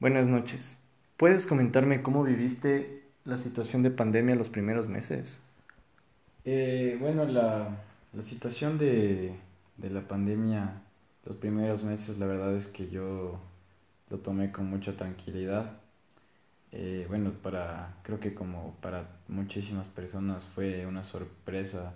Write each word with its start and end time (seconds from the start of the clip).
Buenas 0.00 0.26
noches. 0.26 0.78
¿Puedes 1.18 1.46
comentarme 1.46 2.02
cómo 2.02 2.24
viviste 2.24 3.02
la 3.24 3.36
situación 3.36 3.82
de 3.82 3.90
pandemia 3.90 4.34
los 4.34 4.48
primeros 4.48 4.86
meses? 4.86 5.42
Eh, 6.44 6.96
bueno, 7.00 7.24
la, 7.24 7.84
la 8.12 8.22
situación 8.22 8.78
de, 8.78 9.36
de 9.76 9.90
la 9.90 10.06
pandemia 10.06 10.82
los 11.24 11.36
primeros 11.36 11.82
meses, 11.82 12.18
la 12.18 12.26
verdad 12.26 12.54
es 12.56 12.68
que 12.68 12.88
yo 12.88 13.40
lo 14.10 14.18
tomé 14.20 14.52
con 14.52 14.70
mucha 14.70 14.96
tranquilidad. 14.96 15.72
Eh, 16.72 17.06
bueno, 17.08 17.32
para, 17.42 17.96
creo 18.04 18.20
que 18.20 18.34
como 18.34 18.76
para 18.82 19.08
muchísimas 19.28 19.88
personas 19.88 20.44
fue 20.44 20.86
una 20.86 21.04
sorpresa 21.04 21.94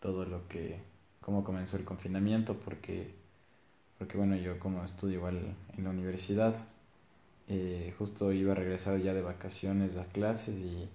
todo 0.00 0.24
lo 0.26 0.48
que, 0.48 0.80
cómo 1.20 1.44
comenzó 1.44 1.76
el 1.76 1.84
confinamiento, 1.84 2.56
porque, 2.58 3.14
porque 3.98 4.18
bueno, 4.18 4.36
yo 4.36 4.58
como 4.60 4.84
estudio 4.84 5.16
igual 5.18 5.56
en 5.76 5.84
la 5.84 5.90
universidad, 5.90 6.54
eh, 7.48 7.94
justo 7.98 8.32
iba 8.32 8.52
a 8.52 8.54
regresar 8.56 9.00
ya 9.00 9.14
de 9.14 9.22
vacaciones 9.22 9.96
a 9.96 10.06
clases 10.06 10.56
y, 10.56 10.88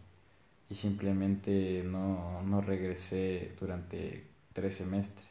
y 0.70 0.76
simplemente 0.76 1.84
no, 1.86 2.42
no 2.44 2.62
regresé 2.62 3.54
durante 3.60 4.26
tres 4.54 4.78
semestres. 4.78 5.28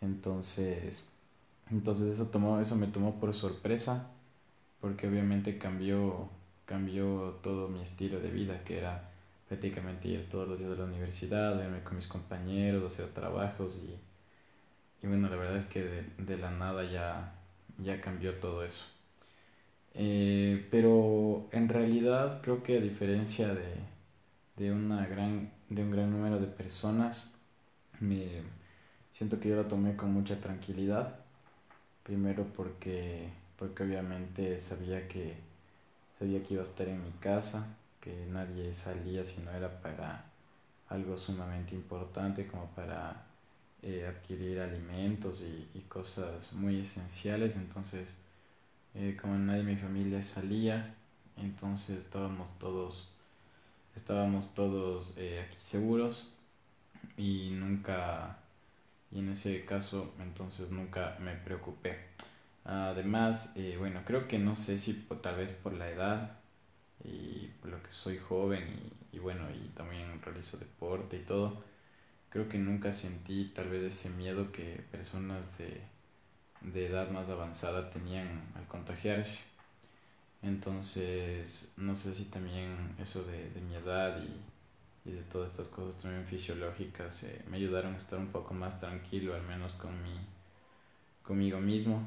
Entonces, 0.00 1.04
entonces 1.70 2.14
eso, 2.14 2.28
tomó, 2.28 2.60
eso 2.60 2.76
me 2.76 2.88
tomó 2.88 3.20
por 3.20 3.34
sorpresa 3.34 4.10
porque 4.80 5.08
obviamente 5.08 5.58
cambió, 5.58 6.28
cambió 6.66 7.38
todo 7.42 7.68
mi 7.68 7.82
estilo 7.82 8.20
de 8.20 8.30
vida 8.30 8.64
que 8.64 8.78
era 8.78 9.10
prácticamente 9.48 10.08
ir 10.08 10.28
todos 10.30 10.48
los 10.48 10.60
días 10.60 10.72
a 10.72 10.76
la 10.76 10.84
universidad, 10.84 11.56
verme 11.58 11.82
con 11.84 11.96
mis 11.96 12.06
compañeros, 12.08 12.92
hacer 12.92 13.08
trabajos 13.14 13.78
y, 13.84 13.96
y 15.02 15.06
bueno, 15.08 15.28
la 15.28 15.36
verdad 15.36 15.56
es 15.56 15.64
que 15.66 15.82
de, 15.82 16.02
de 16.18 16.36
la 16.36 16.50
nada 16.50 16.84
ya, 16.90 17.34
ya 17.78 18.00
cambió 18.00 18.34
todo 18.38 18.64
eso. 18.64 18.84
Eh, 19.94 20.66
pero 20.70 21.48
en 21.52 21.68
realidad 21.68 22.40
creo 22.42 22.62
que 22.62 22.78
a 22.78 22.80
diferencia 22.80 23.54
de, 23.54 23.74
de, 24.56 24.72
una 24.72 25.06
gran, 25.06 25.52
de 25.68 25.82
un 25.82 25.90
gran 25.90 26.10
número 26.10 26.38
de 26.38 26.46
personas, 26.46 27.32
me, 28.00 28.42
siento 29.12 29.40
que 29.40 29.48
yo 29.50 29.56
la 29.56 29.68
tomé 29.68 29.96
con 29.96 30.12
mucha 30.12 30.40
tranquilidad. 30.40 31.16
Primero 32.04 32.46
porque, 32.56 33.28
porque 33.58 33.82
obviamente 33.82 34.58
sabía 34.58 35.08
que, 35.08 35.36
sabía 36.18 36.42
que 36.42 36.54
iba 36.54 36.62
a 36.62 36.66
estar 36.66 36.88
en 36.88 37.02
mi 37.02 37.10
casa, 37.20 37.76
que 38.00 38.26
nadie 38.26 38.72
salía 38.74 39.24
si 39.24 39.42
no 39.42 39.50
era 39.52 39.80
para 39.82 40.24
algo 40.88 41.18
sumamente 41.18 41.74
importante 41.74 42.46
como 42.46 42.66
para 42.70 43.26
eh, 43.82 44.06
adquirir 44.06 44.60
alimentos 44.60 45.42
y, 45.42 45.68
y, 45.74 45.80
cosas 45.82 46.52
muy 46.52 46.80
esenciales. 46.80 47.56
Entonces, 47.56 48.16
eh, 48.94 49.16
como 49.20 49.36
nadie 49.38 49.64
de 49.64 49.72
mi 49.74 49.76
familia 49.76 50.22
salía, 50.22 50.94
entonces 51.36 51.98
estábamos 51.98 52.58
todos, 52.58 53.10
estábamos 53.96 54.54
todos 54.54 55.14
eh, 55.16 55.44
aquí 55.46 55.58
seguros 55.60 56.34
y 57.16 57.50
nunca, 57.52 58.38
y 59.10 59.20
en 59.20 59.30
ese 59.30 59.64
caso 59.64 60.14
entonces 60.20 60.70
nunca 60.70 61.16
me 61.20 61.34
preocupé. 61.36 61.98
Además, 62.64 63.52
eh, 63.56 63.76
bueno, 63.78 64.02
creo 64.04 64.28
que 64.28 64.38
no 64.38 64.54
sé 64.54 64.78
si 64.78 64.94
tal 65.22 65.36
vez 65.36 65.52
por 65.52 65.72
la 65.74 65.90
edad 65.90 66.38
y 67.04 67.48
por 67.60 67.70
lo 67.70 67.82
que 67.82 67.90
soy 67.92 68.18
joven 68.18 68.64
y, 69.12 69.16
y 69.16 69.20
bueno, 69.20 69.46
y 69.50 69.68
también 69.70 70.20
realizo 70.22 70.58
deporte 70.58 71.16
y 71.18 71.20
todo, 71.24 71.62
creo 72.30 72.48
que 72.48 72.58
nunca 72.58 72.92
sentí 72.92 73.46
tal 73.54 73.68
vez 73.70 73.82
ese 73.84 74.10
miedo 74.10 74.52
que 74.52 74.82
personas 74.90 75.58
de 75.58 75.82
de 76.60 76.86
edad 76.86 77.10
más 77.10 77.28
avanzada 77.28 77.90
tenían 77.90 78.42
al 78.56 78.66
contagiarse. 78.66 79.40
Entonces, 80.42 81.74
no 81.76 81.94
sé 81.94 82.14
si 82.14 82.26
también 82.26 82.94
eso 82.98 83.24
de, 83.24 83.50
de 83.50 83.60
mi 83.60 83.74
edad 83.74 84.22
y, 84.22 85.08
y, 85.08 85.12
de 85.12 85.22
todas 85.22 85.50
estas 85.50 85.68
cosas 85.68 86.00
también 86.00 86.26
fisiológicas 86.26 87.24
eh, 87.24 87.44
me 87.48 87.56
ayudaron 87.56 87.94
a 87.94 87.98
estar 87.98 88.18
un 88.18 88.28
poco 88.28 88.54
más 88.54 88.78
tranquilo, 88.80 89.34
al 89.34 89.42
menos 89.42 89.72
con 89.74 90.00
mi, 90.02 90.16
conmigo 91.22 91.60
mismo, 91.60 92.02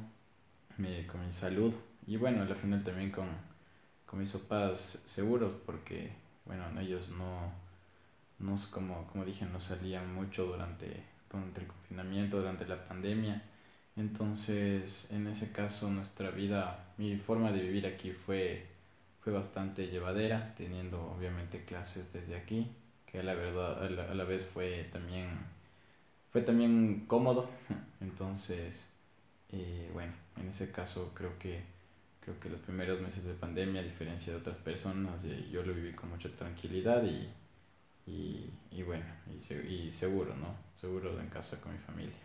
mi, 0.78 1.04
con 1.06 1.26
mi 1.26 1.32
salud. 1.32 1.74
Y 2.06 2.16
bueno, 2.16 2.42
al 2.42 2.56
final 2.56 2.82
también 2.84 3.10
con, 3.10 3.28
con 4.06 4.20
mis 4.20 4.30
papás 4.30 5.02
seguros, 5.06 5.52
porque, 5.66 6.12
bueno, 6.46 6.64
ellos 6.80 7.10
no, 7.10 7.52
no 8.38 8.56
como, 8.70 9.06
como 9.08 9.24
dije, 9.24 9.44
no 9.46 9.60
salían 9.60 10.14
mucho 10.14 10.46
durante, 10.46 11.04
durante 11.30 11.60
el 11.60 11.66
confinamiento, 11.66 12.38
durante 12.38 12.66
la 12.66 12.88
pandemia 12.88 13.42
entonces, 13.96 15.06
en 15.10 15.26
ese 15.26 15.52
caso, 15.52 15.90
nuestra 15.90 16.30
vida, 16.30 16.84
mi 16.96 17.16
forma 17.16 17.52
de 17.52 17.60
vivir 17.62 17.86
aquí 17.86 18.12
fue, 18.12 18.64
fue 19.20 19.32
bastante 19.32 19.88
llevadera, 19.88 20.54
teniendo 20.56 21.02
obviamente 21.10 21.64
clases 21.64 22.12
desde 22.12 22.36
aquí, 22.36 22.66
que 23.06 23.22
la 23.22 23.34
verdad, 23.34 23.82
a 23.84 23.88
la, 23.90 24.04
a 24.04 24.14
la 24.14 24.24
vez 24.24 24.44
fue 24.46 24.84
también, 24.92 25.46
fue 26.30 26.42
también 26.42 27.04
cómodo. 27.06 27.48
Entonces, 28.00 28.90
eh, 29.50 29.90
bueno, 29.92 30.12
en 30.36 30.48
ese 30.48 30.70
caso 30.72 31.12
creo 31.14 31.38
que, 31.38 31.62
creo 32.20 32.38
que 32.40 32.50
los 32.50 32.60
primeros 32.60 33.00
meses 33.00 33.24
de 33.24 33.34
pandemia, 33.34 33.80
a 33.82 33.84
diferencia 33.84 34.32
de 34.32 34.38
otras 34.40 34.58
personas, 34.58 35.24
eh, 35.24 35.48
yo 35.50 35.62
lo 35.64 35.74
viví 35.74 35.92
con 35.94 36.10
mucha 36.10 36.30
tranquilidad 36.30 37.04
y, 37.04 37.28
y, 38.06 38.50
y 38.72 38.82
bueno, 38.82 39.06
y, 39.28 39.54
y 39.86 39.90
seguro, 39.92 40.34
¿no? 40.36 40.56
Seguro 40.80 41.18
en 41.20 41.28
casa 41.28 41.60
con 41.60 41.72
mi 41.72 41.78
familia. 41.78 42.18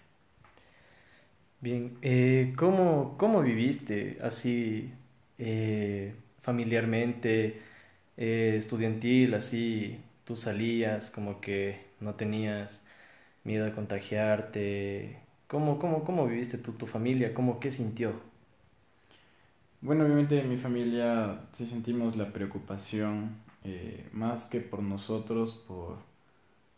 Bien, 1.60 1.98
eh, 2.04 2.54
¿cómo, 2.58 3.18
¿cómo 3.18 3.42
viviste 3.42 4.20
así 4.22 4.94
eh, 5.40 6.14
familiarmente, 6.44 7.62
eh, 8.18 8.56
estudiantil, 8.58 9.34
así 9.34 10.00
tú 10.24 10.36
salías, 10.36 11.10
como 11.12 11.42
que 11.42 11.86
no 12.00 12.14
tenías 12.16 12.84
miedo 13.44 13.68
a 13.68 13.74
contagiarte? 13.76 15.20
¿Cómo, 15.48 15.80
cómo, 15.80 16.04
cómo 16.04 16.28
viviste 16.28 16.58
tú, 16.60 16.74
tu 16.74 16.86
familia? 16.88 17.34
¿Cómo, 17.34 17.60
qué 17.60 17.72
sintió? 17.72 18.14
Bueno, 19.82 20.04
obviamente 20.06 20.40
en 20.40 20.50
mi 20.50 20.58
familia 20.58 21.42
sí 21.54 21.68
sentimos 21.68 22.16
la 22.16 22.32
preocupación, 22.34 23.38
más 24.14 24.46
que 24.48 24.62
por 24.62 24.82
nosotros, 24.82 25.64
por 25.68 25.98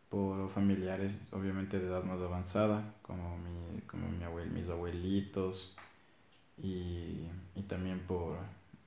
por 0.09 0.49
familiares 0.49 1.27
obviamente 1.31 1.79
de 1.79 1.87
edad 1.87 2.03
más 2.03 2.19
avanzada, 2.19 2.95
como, 3.03 3.37
mi, 3.37 3.81
como 3.81 4.09
mi 4.09 4.23
abuel, 4.23 4.49
mis 4.51 4.67
abuelitos, 4.69 5.75
y, 6.61 7.27
y 7.55 7.61
también 7.67 7.99
por, 8.01 8.37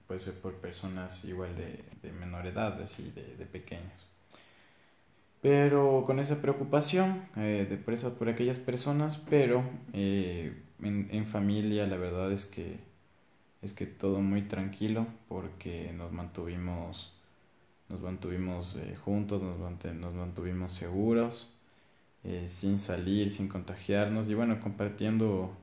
puede 0.07 0.21
ser 0.21 0.41
por 0.41 0.55
personas 0.55 1.25
igual 1.25 1.57
de, 1.57 1.85
de 2.03 2.13
menor 2.13 2.47
edad, 2.47 2.81
así 2.83 3.11
de, 3.15 3.37
de, 3.37 3.47
pequeños. 3.47 4.09
Pero 5.41 6.05
con 6.07 6.21
esa 6.21 6.41
preocupación 6.41 7.25
eh, 7.37 7.67
de 7.69 7.77
por, 7.77 7.95
eso, 7.95 8.15
por 8.15 8.29
aquellas 8.29 8.59
personas, 8.59 9.17
pero 9.17 9.65
eh, 9.93 10.55
en, 10.83 11.09
en 11.11 11.27
familia 11.27 11.87
la 11.87 11.97
verdad 11.97 12.31
es 12.33 12.45
que, 12.45 12.79
es 13.63 13.73
que 13.73 13.87
todo 13.87 14.21
muy 14.21 14.43
tranquilo 14.43 15.07
porque 15.29 15.93
nos 15.93 16.13
mantuvimos 16.13 17.13
nos 17.89 18.01
mantuvimos 18.01 18.77
eh, 18.77 18.97
juntos, 18.97 19.43
nos, 19.43 19.59
nos, 19.95 20.15
mantuvimos 20.15 20.73
seguros, 20.73 21.51
eh, 22.25 22.49
sin 22.49 22.79
salir, 22.79 23.31
sin 23.31 23.49
contagiarnos 23.49 24.29
y 24.29 24.35
bueno, 24.35 24.61
compartiendo, 24.61 25.57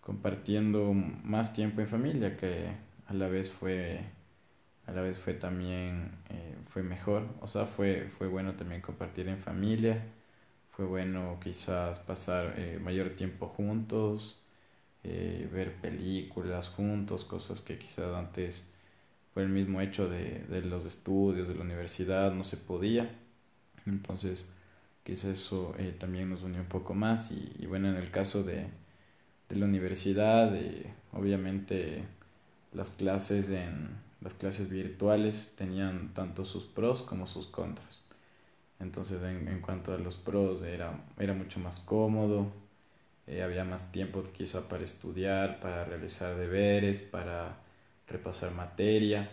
compartiendo 0.00 0.92
más 0.94 1.52
tiempo 1.52 1.80
en 1.80 1.88
familia 1.88 2.36
que 2.36 2.70
a 3.06 3.14
la 3.14 3.28
vez 3.28 3.50
fue, 3.50 4.00
a 4.86 4.92
la 4.92 5.02
vez 5.02 5.18
fue 5.18 5.34
también, 5.34 6.12
eh, 6.30 6.56
fue 6.68 6.82
mejor, 6.82 7.26
o 7.40 7.48
sea, 7.48 7.66
fue, 7.66 8.08
fue 8.18 8.28
bueno 8.28 8.54
también 8.54 8.80
compartir 8.80 9.28
en 9.28 9.38
familia, 9.38 10.02
fue 10.70 10.86
bueno 10.86 11.38
quizás 11.42 11.98
pasar 12.00 12.54
eh, 12.58 12.78
mayor 12.82 13.10
tiempo 13.16 13.48
juntos, 13.48 14.42
ver 15.04 15.76
películas 15.80 16.68
juntos, 16.68 17.24
cosas 17.24 17.60
que 17.60 17.78
quizás 17.78 18.12
antes 18.14 18.68
por 19.36 19.42
el 19.42 19.50
mismo 19.50 19.82
hecho 19.82 20.08
de, 20.08 20.46
de, 20.48 20.62
los 20.62 20.86
estudios, 20.86 21.46
de 21.46 21.54
la 21.54 21.60
universidad, 21.60 22.32
no 22.32 22.42
se 22.42 22.56
podía. 22.56 23.10
Entonces, 23.84 24.48
quizás 25.04 25.26
eso 25.26 25.74
eh, 25.78 25.94
también 26.00 26.30
nos 26.30 26.42
unió 26.42 26.62
un 26.62 26.68
poco 26.68 26.94
más. 26.94 27.32
Y, 27.32 27.66
bueno, 27.66 27.90
en 27.90 27.96
el 27.96 28.10
caso 28.10 28.42
de, 28.44 28.68
de 29.50 29.56
la 29.56 29.66
universidad, 29.66 30.56
eh, 30.56 30.90
obviamente 31.12 32.06
las 32.72 32.92
clases, 32.92 33.50
en, 33.50 33.90
las 34.22 34.32
clases 34.32 34.70
virtuales 34.70 35.54
tenían 35.54 36.14
tanto 36.14 36.46
sus 36.46 36.64
pros 36.64 37.02
como 37.02 37.26
sus 37.26 37.46
contras. 37.46 38.00
Entonces, 38.80 39.22
en, 39.22 39.48
en 39.48 39.60
cuanto 39.60 39.92
a 39.92 39.98
los 39.98 40.16
pros, 40.16 40.62
era, 40.62 41.04
era 41.18 41.34
mucho 41.34 41.60
más 41.60 41.80
cómodo, 41.80 42.52
eh, 43.26 43.42
había 43.42 43.64
más 43.64 43.92
tiempo 43.92 44.24
quizá 44.32 44.66
para 44.68 44.84
estudiar, 44.84 45.60
para 45.60 45.84
realizar 45.84 46.36
deberes, 46.36 47.00
para 47.00 47.65
repasar 48.08 48.52
materia. 48.52 49.30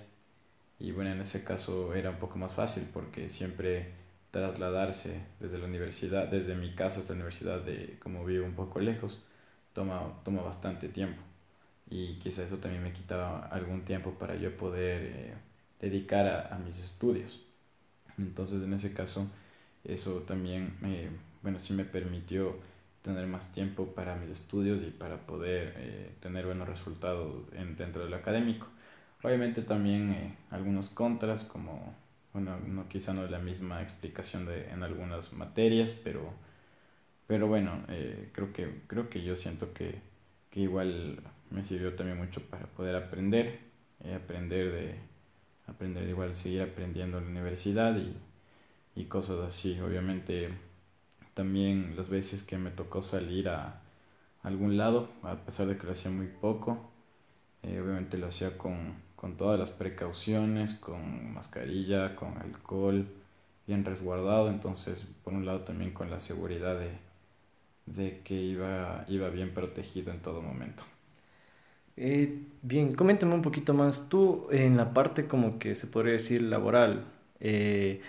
Y 0.80 0.92
bueno, 0.92 1.12
en 1.12 1.22
ese 1.22 1.44
caso 1.44 1.94
era 1.96 2.10
un 2.12 2.18
poco 2.18 2.38
más 2.38 2.54
fácil 2.54 2.90
porque 2.94 3.30
siempre 3.30 3.94
trasladarse 4.32 5.22
desde 5.40 5.60
la 5.60 5.66
universidad, 5.68 6.28
desde 6.28 6.56
mi 6.56 6.76
casa 6.76 7.02
hasta 7.02 7.14
la 7.14 7.18
universidad, 7.18 7.62
de 7.62 8.00
como 8.00 8.26
vivo 8.26 8.46
un 8.46 8.56
poco 8.56 8.80
lejos, 8.80 9.24
toma, 9.74 10.22
toma 10.26 10.42
bastante 10.42 10.90
tiempo. 10.90 11.22
y 11.90 12.20
quizá 12.20 12.44
eso 12.44 12.58
también 12.60 12.84
me 12.84 12.94
quitaba 12.94 13.42
algún 13.48 13.86
tiempo 13.86 14.12
para 14.20 14.36
yo 14.36 14.58
poder 14.58 15.02
eh, 15.04 15.34
dedicar 15.82 16.28
a, 16.52 16.58
mis 16.60 16.80
estudios. 16.80 17.42
Entonces 18.18 18.64
en 18.64 18.74
ese 18.74 18.94
caso 18.94 19.30
eso 19.84 20.22
también, 20.24 20.78
bueno, 21.44 21.60
sí 21.60 21.74
me 21.74 21.86
permitió 21.86 22.58
tener 23.04 23.28
más 23.28 23.52
tiempo 23.52 23.94
para 23.94 24.16
mis 24.16 24.30
estudios 24.30 24.82
y 24.82 24.90
para 24.90 25.18
poder 25.28 25.74
eh, 25.78 26.12
tener 26.22 26.46
buenos 26.46 26.68
resultados 26.68 27.44
en, 27.54 27.76
dentro 27.76 28.04
de 28.04 28.10
lo 28.10 28.16
académico. 28.16 28.68
Obviamente 29.22 29.62
también 29.62 30.12
eh, 30.12 30.38
algunos 30.52 30.90
contras, 30.90 31.44
como, 31.44 31.96
bueno, 32.34 32.58
no, 32.66 32.88
quizá 32.88 33.14
no 33.14 33.26
es 33.26 33.32
la 33.32 33.40
misma 33.40 33.82
explicación 33.82 34.46
de, 34.46 34.70
en 34.72 34.84
algunas 34.84 35.34
materias, 35.34 35.92
pero, 36.04 36.34
pero 37.28 37.48
bueno, 37.48 37.84
eh, 37.90 38.30
creo, 38.34 38.54
que, 38.54 38.82
creo 38.88 39.10
que 39.10 39.24
yo 39.24 39.36
siento 39.36 39.74
que, 39.74 40.02
que, 40.50 40.62
igual 40.62 41.20
me 41.52 41.64
sirvió 41.64 41.96
también 41.96 42.18
mucho 42.18 42.42
para 42.42 42.68
poder 42.68 42.96
aprender, 42.96 43.60
aprender 44.16 44.72
de, 44.72 44.96
aprender 45.68 46.08
igual, 46.08 46.36
seguir 46.36 46.62
aprendiendo 46.62 47.18
en 47.18 47.26
la 47.26 47.32
universidad 47.32 47.98
y, 47.98 48.16
y 48.96 49.06
cosas 49.06 49.40
así. 49.48 49.80
Obviamente 49.82 50.50
también 51.34 51.96
las 51.98 52.10
veces 52.10 52.44
que 52.44 52.58
me 52.58 52.72
tocó 52.72 53.02
salir 53.04 53.50
a 53.50 53.82
algún 54.44 54.78
lado, 54.78 55.10
a 55.24 55.36
pesar 55.38 55.68
de 55.68 55.78
que 55.78 55.86
lo 55.88 55.94
hacía 55.94 56.12
muy 56.12 56.28
poco, 56.28 56.92
eh, 57.64 57.82
obviamente 57.82 58.18
lo 58.18 58.28
hacía 58.28 58.58
con, 58.58 58.96
con 59.16 59.38
todas 59.38 59.60
las 59.60 59.72
precauciones, 59.72 60.76
con 60.76 61.34
mascarilla, 61.34 62.16
con 62.16 62.38
alcohol, 62.40 63.08
bien 63.68 63.86
resguardado, 63.86 64.50
entonces 64.50 65.08
por 65.24 65.34
un 65.34 65.46
lado 65.46 65.62
también 65.62 65.92
con 65.94 66.10
la 66.12 66.20
seguridad 66.20 66.80
de, 66.80 66.92
de 67.86 68.22
que 68.24 68.36
iba, 68.36 69.06
iba 69.10 69.30
bien 69.30 69.54
protegido 69.54 70.12
en 70.12 70.22
todo 70.22 70.42
momento. 70.42 70.84
Eh, 71.96 72.48
bien, 72.62 72.96
coméntame 72.96 73.34
un 73.36 73.42
poquito 73.42 73.74
más. 73.74 74.10
Tú 74.10 74.48
en 74.52 74.78
la 74.78 74.94
parte 74.94 75.28
como 75.28 75.60
que 75.60 75.76
se 75.76 75.88
podría 75.88 76.14
decir 76.14 76.42
laboral, 76.42 77.06
eh, 77.40 78.02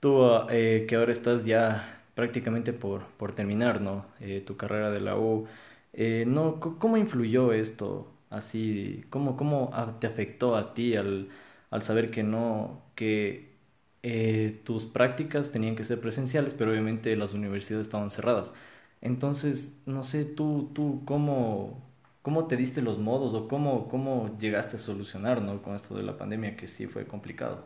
tú 0.00 0.18
que 0.48 0.96
ahora 0.96 1.12
estás 1.12 1.44
ya 1.44 2.03
prácticamente 2.14 2.72
por, 2.72 3.06
por 3.16 3.32
terminar, 3.32 3.80
¿no? 3.80 4.06
Eh, 4.20 4.42
tu 4.46 4.56
carrera 4.56 4.90
de 4.90 5.00
la 5.00 5.16
U. 5.18 5.46
Eh, 5.92 6.24
no, 6.26 6.60
¿Cómo 6.60 6.96
influyó 6.96 7.52
esto 7.52 8.12
así? 8.30 9.04
¿Cómo, 9.10 9.36
cómo 9.36 9.70
te 10.00 10.06
afectó 10.06 10.56
a 10.56 10.74
ti 10.74 10.96
al, 10.96 11.28
al 11.70 11.82
saber 11.82 12.10
que 12.10 12.22
no, 12.22 12.82
que 12.94 13.54
eh, 14.02 14.60
tus 14.64 14.84
prácticas 14.84 15.50
tenían 15.50 15.76
que 15.76 15.84
ser 15.84 16.00
presenciales, 16.00 16.54
pero 16.54 16.70
obviamente 16.70 17.16
las 17.16 17.32
universidades 17.34 17.86
estaban 17.86 18.10
cerradas? 18.10 18.52
Entonces, 19.00 19.76
no 19.86 20.04
sé, 20.04 20.24
tú, 20.24 20.70
tú 20.74 21.02
cómo, 21.04 21.82
cómo 22.22 22.46
te 22.46 22.56
diste 22.56 22.82
los 22.82 22.98
modos 22.98 23.34
o 23.34 23.48
cómo, 23.48 23.88
cómo 23.88 24.36
llegaste 24.38 24.76
a 24.76 24.78
solucionar, 24.78 25.42
¿no? 25.42 25.62
Con 25.62 25.74
esto 25.76 25.94
de 25.96 26.02
la 26.02 26.16
pandemia 26.18 26.56
que 26.56 26.68
sí 26.68 26.86
fue 26.86 27.06
complicado. 27.06 27.64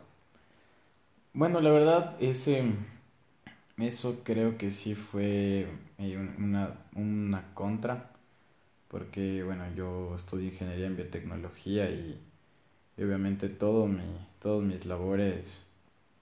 Bueno, 1.33 1.61
la 1.61 1.71
verdad, 1.71 2.15
ese 2.19 2.63
eso 3.81 4.23
creo 4.23 4.57
que 4.57 4.71
sí 4.71 4.95
fue 4.95 5.67
eh, 5.97 6.17
una, 6.37 6.75
una 6.95 7.53
contra, 7.53 8.11
porque 8.89 9.43
bueno, 9.43 9.63
yo 9.75 10.15
estudio 10.15 10.47
ingeniería 10.47 10.87
en 10.87 10.95
biotecnología 10.97 11.89
y, 11.89 12.19
obviamente 12.97 13.49
todo 13.49 13.87
mi, 13.87 14.03
todos 14.41 14.63
mis 14.63 14.85
labores 14.85 15.67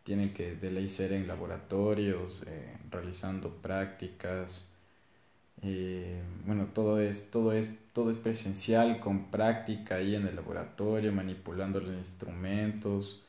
tienen 0.04 0.33
que 0.33 0.56
de 0.56 0.71
ley 0.71 0.89
ser 0.89 1.13
en 1.13 1.27
laboratorios, 1.27 2.44
eh, 2.48 2.77
realizando 2.92 3.50
prácticas. 3.62 4.71
Eh, 5.63 6.21
bueno, 6.45 6.68
todo 6.74 7.00
es, 7.01 7.31
todo, 7.31 7.54
es, 7.54 7.71
todo 7.94 8.12
es 8.12 8.18
presencial 8.18 9.00
con 9.00 9.31
práctica 9.31 9.95
ahí 9.95 10.15
en 10.15 10.27
el 10.27 10.36
laboratorio, 10.36 11.12
manipulando 11.13 11.80
los 11.81 11.92
instrumentos 11.95 13.26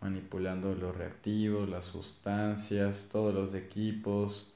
manipulando 0.00 0.74
los 0.74 0.96
reactivos, 0.96 1.68
las 1.68 1.86
sustancias, 1.86 3.08
todos 3.12 3.34
los 3.34 3.54
equipos. 3.54 4.54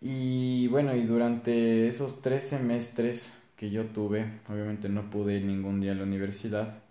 Y 0.00 0.66
bueno, 0.68 0.94
y 0.96 1.04
durante 1.04 1.86
esos 1.86 2.22
tres 2.22 2.44
semestres 2.48 3.40
que 3.56 3.70
yo 3.70 3.86
tuve, 3.86 4.40
obviamente 4.48 4.88
no 4.88 5.10
pude 5.10 5.36
ir 5.36 5.44
ningún 5.44 5.80
día 5.80 5.92
a 5.92 5.94
la 5.94 6.02
universidad. 6.04 6.82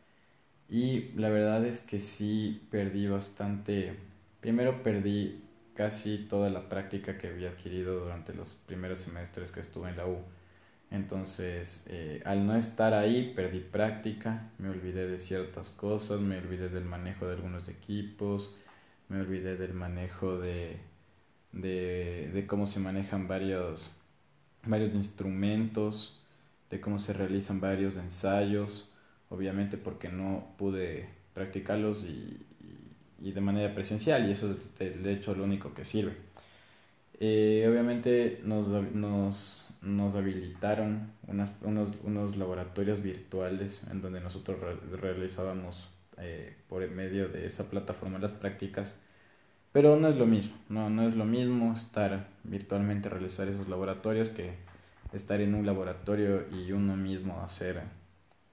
Y 0.69 1.11
la 1.15 1.29
verdad 1.29 1.65
es 1.65 1.81
que 1.81 1.99
sí 2.01 2.61
perdí 2.71 3.07
bastante. 3.07 3.95
Primero 4.39 4.83
perdí 4.83 5.41
casi 5.75 6.19
toda 6.29 6.49
la 6.49 6.69
práctica 6.69 7.17
que 7.17 7.27
había 7.27 7.49
adquirido 7.49 7.99
durante 7.99 8.33
los 8.33 8.55
primeros 8.55 8.99
semestres 8.99 9.51
que 9.51 9.59
estuve 9.61 9.89
en 9.89 9.97
la 9.97 10.07
U. 10.07 10.19
Entonces, 10.91 11.85
eh, 11.89 12.21
al 12.25 12.45
no 12.45 12.55
estar 12.57 12.93
ahí, 12.93 13.33
perdí 13.35 13.59
práctica, 13.61 14.51
me 14.59 14.69
olvidé 14.69 15.07
de 15.07 15.19
ciertas 15.19 15.69
cosas, 15.71 16.19
me 16.21 16.37
olvidé 16.37 16.69
del 16.69 16.85
manejo 16.85 17.27
de 17.27 17.35
algunos 17.35 17.69
equipos, 17.69 18.55
me 19.09 19.21
olvidé 19.21 19.57
del 19.57 19.73
manejo 19.73 20.37
de, 20.39 20.77
de, 21.53 22.45
cómo 22.47 22.67
se 22.67 22.79
manejan 22.79 23.27
varios, 23.27 23.97
varios 24.65 24.93
instrumentos, 24.95 26.23
de 26.69 26.81
cómo 26.81 26.99
se 26.99 27.13
realizan 27.13 27.61
varios 27.61 27.97
ensayos, 27.97 28.93
obviamente 29.29 29.77
porque 29.77 30.09
no 30.09 30.53
pude 30.57 31.09
practicarlos 31.33 32.05
y, 32.05 32.45
y 33.21 33.31
de 33.31 33.41
manera 33.41 33.73
presencial, 33.73 34.27
y 34.27 34.31
eso 34.31 34.51
es 34.51 35.03
de 35.03 35.13
hecho 35.13 35.35
lo 35.35 35.45
único 35.45 35.73
que 35.73 35.85
sirve. 35.85 36.15
Eh, 37.23 37.67
obviamente 37.69 38.41
nos, 38.45 38.67
nos, 38.67 39.60
nos 39.81 40.15
habilitaron 40.15 41.11
unas, 41.27 41.53
unos, 41.63 41.91
unos, 42.03 42.37
laboratorios 42.37 43.01
virtuales 43.01 43.87
en 43.89 44.01
donde 44.01 44.21
nosotros 44.21 44.59
realizábamos 44.91 45.89
eh, 46.17 46.55
por 46.69 46.87
medio 46.89 47.29
de 47.29 47.47
esa 47.47 47.69
plataforma 47.69 48.19
las 48.19 48.31
prácticas, 48.31 48.99
pero 49.71 49.95
no 49.95 50.07
es 50.07 50.17
lo 50.17 50.25
mismo, 50.27 50.53
no, 50.69 50.89
no 50.89 51.07
es 51.07 51.15
lo 51.15 51.25
mismo 51.25 51.73
estar 51.73 52.27
virtualmente 52.43 53.09
realizar 53.09 53.47
esos 53.47 53.67
laboratorios 53.67 54.29
que 54.29 54.53
estar 55.13 55.41
en 55.41 55.55
un 55.55 55.65
laboratorio 55.65 56.45
y 56.51 56.71
uno 56.71 56.95
mismo 56.95 57.41
hacer 57.41 57.81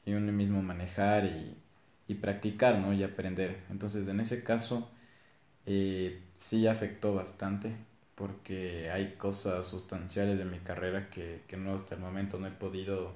y 0.07 0.15
uno 0.15 0.33
mismo 0.33 0.63
manejar 0.63 1.27
y, 1.27 1.57
y 2.09 2.15
practicar 2.15 2.79
¿no? 2.79 2.93
y 2.95 3.03
aprender. 3.03 3.59
Entonces 3.71 4.09
en 4.09 4.21
ese 4.21 4.43
caso 4.43 4.91
eh, 5.67 6.23
sí 6.39 6.67
afectó 6.67 7.15
bastante 7.15 7.77
porque 8.19 8.91
hay 8.91 9.15
cosas 9.15 9.69
sustanciales 9.69 10.38
de 10.38 10.44
mi 10.44 10.59
carrera 10.59 11.09
que, 11.09 11.43
que 11.47 11.56
no 11.56 11.75
hasta 11.76 11.94
el 11.94 12.00
momento 12.00 12.38
no 12.41 12.49
he 12.49 12.50
podido 12.50 13.12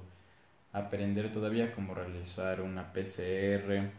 aprender 0.71 1.31
todavía, 1.31 1.73
como 1.73 1.93
realizar 1.93 2.61
una 2.61 2.93
PCR, 2.93 3.91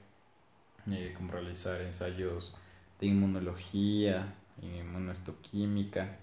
eh, 0.91 1.15
como 1.17 1.33
realizar 1.33 1.81
ensayos 1.83 2.57
de 3.01 3.07
inmunología, 3.07 4.35
inmunohistoquímica. 4.63 6.19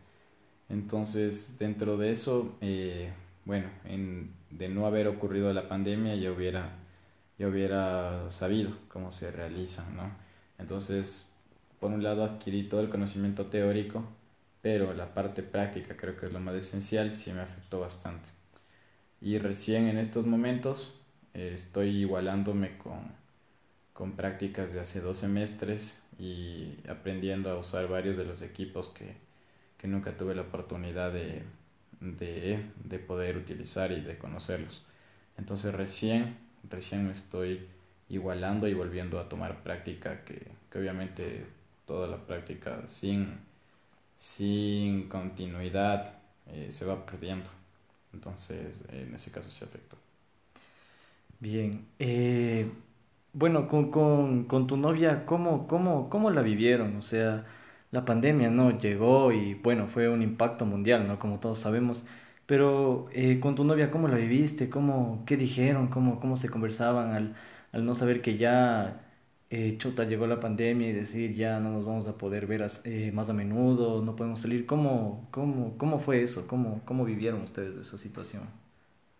Entonces, 0.69 1.57
dentro 1.59 1.97
de 1.97 2.11
eso, 2.11 2.57
eh, 2.61 3.13
bueno, 3.45 3.69
en, 3.85 4.33
de 4.49 4.69
no 4.69 4.87
haber 4.87 5.07
ocurrido 5.07 5.53
la 5.53 5.67
pandemia, 5.67 6.15
ya 6.15 6.31
hubiera, 6.31 6.71
ya 7.37 7.47
hubiera 7.47 8.31
sabido 8.31 8.71
cómo 8.89 9.11
se 9.11 9.31
realiza, 9.31 9.89
¿no? 9.91 10.11
Entonces, 10.59 11.25
por 11.79 11.91
un 11.91 12.03
lado, 12.03 12.23
adquirí 12.23 12.63
todo 12.63 12.81
el 12.81 12.89
conocimiento 12.89 13.47
teórico, 13.47 14.03
pero 14.61 14.93
la 14.93 15.13
parte 15.13 15.43
práctica 15.43 15.97
creo 15.97 16.17
que 16.17 16.27
es 16.27 16.33
lo 16.33 16.39
más 16.39 16.55
esencial, 16.55 17.11
sí 17.11 17.31
me 17.33 17.41
afectó 17.41 17.79
bastante. 17.79 18.29
Y 19.21 19.37
recién 19.37 19.87
en 19.87 19.97
estos 19.97 20.25
momentos 20.25 20.99
eh, 21.33 21.51
estoy 21.53 21.89
igualándome 21.89 22.77
con, 22.77 23.11
con 23.93 24.13
prácticas 24.13 24.73
de 24.73 24.79
hace 24.79 25.01
dos 25.01 25.19
semestres 25.19 26.07
y 26.19 26.77
aprendiendo 26.89 27.51
a 27.51 27.57
usar 27.57 27.87
varios 27.87 28.17
de 28.17 28.25
los 28.25 28.41
equipos 28.41 28.89
que, 28.89 29.15
que 29.77 29.87
nunca 29.87 30.17
tuve 30.17 30.35
la 30.35 30.43
oportunidad 30.43 31.11
de, 31.11 31.43
de, 31.99 32.65
de, 32.83 32.99
poder 32.99 33.37
utilizar 33.37 33.91
y 33.91 34.01
de 34.01 34.17
conocerlos. 34.17 34.83
Entonces 35.37 35.73
recién, 35.73 36.37
recién 36.69 37.05
me 37.05 37.13
estoy 37.13 37.67
igualando 38.09 38.67
y 38.67 38.73
volviendo 38.73 39.19
a 39.19 39.29
tomar 39.29 39.63
práctica 39.63 40.23
que, 40.25 40.47
que 40.69 40.79
obviamente 40.79 41.45
toda 41.85 42.07
la 42.07 42.25
práctica 42.25 42.87
sin 42.87 43.39
sin 44.21 45.09
continuidad 45.09 46.13
eh, 46.47 46.67
se 46.71 46.85
va 46.85 47.05
perdiendo. 47.05 47.49
Entonces, 48.13 48.85
en 48.91 49.15
ese 49.15 49.31
caso 49.31 49.49
se 49.49 49.65
afectó. 49.65 49.97
Bien. 51.39 51.87
Eh, 51.99 52.71
bueno, 53.33 53.67
con, 53.67 53.91
con, 53.91 54.45
con, 54.45 54.67
tu 54.67 54.77
novia, 54.77 55.25
¿cómo, 55.25 55.67
cómo, 55.67 56.09
¿cómo 56.09 56.29
la 56.29 56.41
vivieron? 56.43 56.95
O 56.97 57.01
sea, 57.01 57.45
la 57.91 58.05
pandemia, 58.05 58.49
¿no? 58.51 58.77
Llegó 58.77 59.31
y, 59.31 59.55
bueno, 59.55 59.87
fue 59.87 60.07
un 60.09 60.21
impacto 60.21 60.65
mundial, 60.65 61.07
¿no? 61.07 61.17
Como 61.19 61.39
todos 61.39 61.59
sabemos. 61.59 62.05
Pero 62.45 63.09
eh, 63.13 63.39
con 63.39 63.55
tu 63.55 63.63
novia, 63.63 63.89
¿cómo 63.91 64.07
la 64.07 64.17
viviste? 64.17 64.69
¿Cómo, 64.69 65.23
¿Qué 65.25 65.37
dijeron? 65.37 65.87
¿Cómo, 65.87 66.19
cómo 66.19 66.37
se 66.37 66.49
conversaban 66.49 67.11
al, 67.13 67.35
al 67.71 67.85
no 67.85 67.95
saber 67.95 68.21
que 68.21 68.37
ya 68.37 69.01
eh, 69.51 69.77
chuta, 69.79 70.05
llegó 70.05 70.27
la 70.27 70.41
pandemia 70.41 70.89
y 70.89 70.93
decir 70.93 71.35
ya 71.35 71.59
no 71.61 71.71
nos 71.71 71.85
vamos 71.85 72.07
a 72.07 72.17
poder 72.17 72.47
ver 72.47 72.65
eh, 72.85 73.11
más 73.13 73.29
a 73.29 73.33
menudo, 73.33 74.03
no 74.03 74.15
podemos 74.17 74.41
salir. 74.41 74.65
¿Cómo, 74.67 75.27
cómo, 75.31 75.77
cómo 75.77 75.99
fue 75.99 76.23
eso? 76.23 76.47
¿Cómo, 76.47 76.81
¿Cómo 76.85 77.05
vivieron 77.05 77.41
ustedes 77.43 77.77
esa 77.77 77.97
situación? 77.99 78.43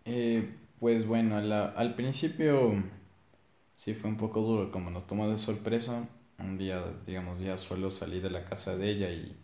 Eh, 0.04 0.58
Pues 0.78 1.06
bueno, 1.06 1.36
al 1.38 1.94
principio 1.94 2.82
sí 3.76 3.94
fue 3.94 4.10
un 4.10 4.16
poco 4.18 4.40
duro, 4.42 4.70
como 4.72 4.90
nos 4.90 5.06
tomó 5.06 5.30
de 5.30 5.38
sorpresa. 5.38 6.08
Un 6.38 6.58
día, 6.58 6.84
digamos, 7.06 7.40
ya 7.40 7.58
suelo 7.58 7.90
salir 7.90 8.22
de 8.22 8.30
la 8.30 8.44
casa 8.46 8.76
de 8.76 8.90
ella 8.90 9.10
y, 9.10 9.36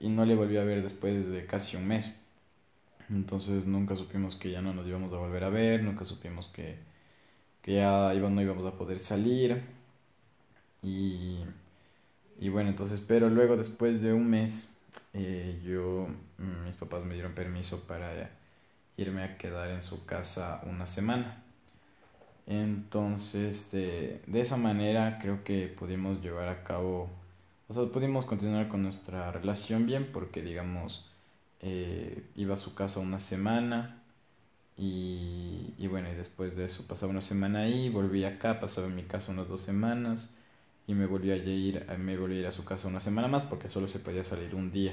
y 0.00 0.08
no 0.08 0.24
le 0.24 0.34
volví 0.34 0.56
a 0.56 0.64
ver 0.64 0.82
después 0.82 1.30
de 1.30 1.46
casi 1.46 1.76
un 1.76 1.86
mes. 1.88 2.14
Entonces 3.10 3.66
nunca 3.66 3.96
supimos 3.96 4.36
que 4.36 4.50
ya 4.52 4.62
no 4.62 4.74
nos 4.74 4.86
íbamos 4.86 5.12
a 5.12 5.18
volver 5.18 5.44
a 5.44 5.50
ver, 5.50 5.82
nunca 5.84 6.04
supimos 6.04 6.48
que, 6.48 6.78
que 7.62 7.74
ya 7.76 8.14
iba, 8.14 8.30
no 8.30 8.42
íbamos 8.42 8.66
a 8.66 8.76
poder 8.78 8.98
salir. 8.98 9.62
Y, 10.82 11.40
y 12.40 12.48
bueno, 12.48 12.70
entonces, 12.70 13.00
pero 13.00 13.28
luego 13.30 13.56
después 13.56 14.02
de 14.02 14.12
un 14.12 14.28
mes, 14.30 14.76
eh, 15.14 15.60
yo, 15.64 16.08
mm, 16.38 16.64
mis 16.66 16.76
papás 16.76 17.04
me 17.04 17.14
dieron 17.14 17.34
permiso 17.34 17.86
para 17.86 18.30
irme 18.96 19.24
a 19.24 19.38
quedar 19.38 19.70
en 19.70 19.82
su 19.82 20.06
casa 20.06 20.62
una 20.66 20.86
semana. 20.86 21.44
Entonces, 22.46 23.70
de, 23.70 24.22
de 24.26 24.40
esa 24.40 24.56
manera 24.56 25.18
creo 25.20 25.44
que 25.44 25.68
pudimos 25.68 26.20
llevar 26.22 26.48
a 26.48 26.64
cabo, 26.64 27.08
o 27.68 27.72
sea, 27.72 27.84
pudimos 27.86 28.26
continuar 28.26 28.68
con 28.68 28.82
nuestra 28.82 29.30
relación 29.32 29.86
bien 29.86 30.10
porque, 30.12 30.42
digamos, 30.42 31.08
eh, 31.60 32.24
iba 32.36 32.54
a 32.54 32.56
su 32.56 32.74
casa 32.74 32.98
una 33.00 33.20
semana 33.20 34.02
y, 34.76 35.74
y, 35.78 35.88
bueno, 35.88 36.10
y 36.12 36.16
después 36.16 36.56
de 36.56 36.66
eso 36.66 36.86
pasaba 36.88 37.12
una 37.12 37.22
semana 37.22 37.60
ahí, 37.62 37.90
volví 37.90 38.24
acá, 38.24 38.60
pasaba 38.60 38.88
en 38.88 38.96
mi 38.96 39.04
casa 39.04 39.32
unas 39.32 39.48
dos 39.48 39.62
semanas 39.62 40.34
y 40.90 40.94
me 40.94 41.06
volví 41.06 41.30
a 41.30 41.36
ir, 41.36 41.86
me 41.98 42.18
volví 42.18 42.38
a 42.38 42.40
ir 42.40 42.46
a 42.48 42.52
su 42.52 42.64
casa 42.64 42.88
una 42.88 42.98
semana 42.98 43.28
más 43.28 43.44
porque 43.44 43.68
solo 43.68 43.86
se 43.86 44.00
podía 44.00 44.24
salir 44.24 44.56
un 44.56 44.72
día 44.72 44.92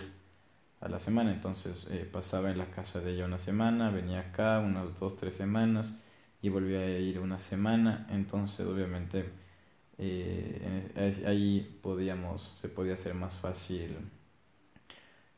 a 0.80 0.88
la 0.89 1.00
semana, 1.00 1.34
entonces 1.34 1.88
eh, 1.89 2.08
pasaba 2.12 2.51
en 2.51 2.60
la 2.60 2.70
casa 2.70 3.01
de 3.01 3.13
ella 3.13 3.25
una 3.25 3.39
semana, 3.39 3.89
venía 3.89 4.20
acá 4.20 4.60
unas 4.60 5.00
dos, 5.00 5.18
tres 5.18 5.34
semanas 5.34 6.00
y 6.39 6.50
volvía 6.50 6.82
a 6.82 7.00
ir 7.00 7.20
una 7.20 7.39
semana, 7.39 8.06
entonces 8.12 8.68
obviamente 8.68 9.25
eh, 9.98 11.24
ahí 11.25 11.80
podíamos, 11.82 12.54
se 12.56 12.70
podía 12.70 12.94
hacer 12.94 13.16
más 13.16 13.36
fácil 13.36 13.98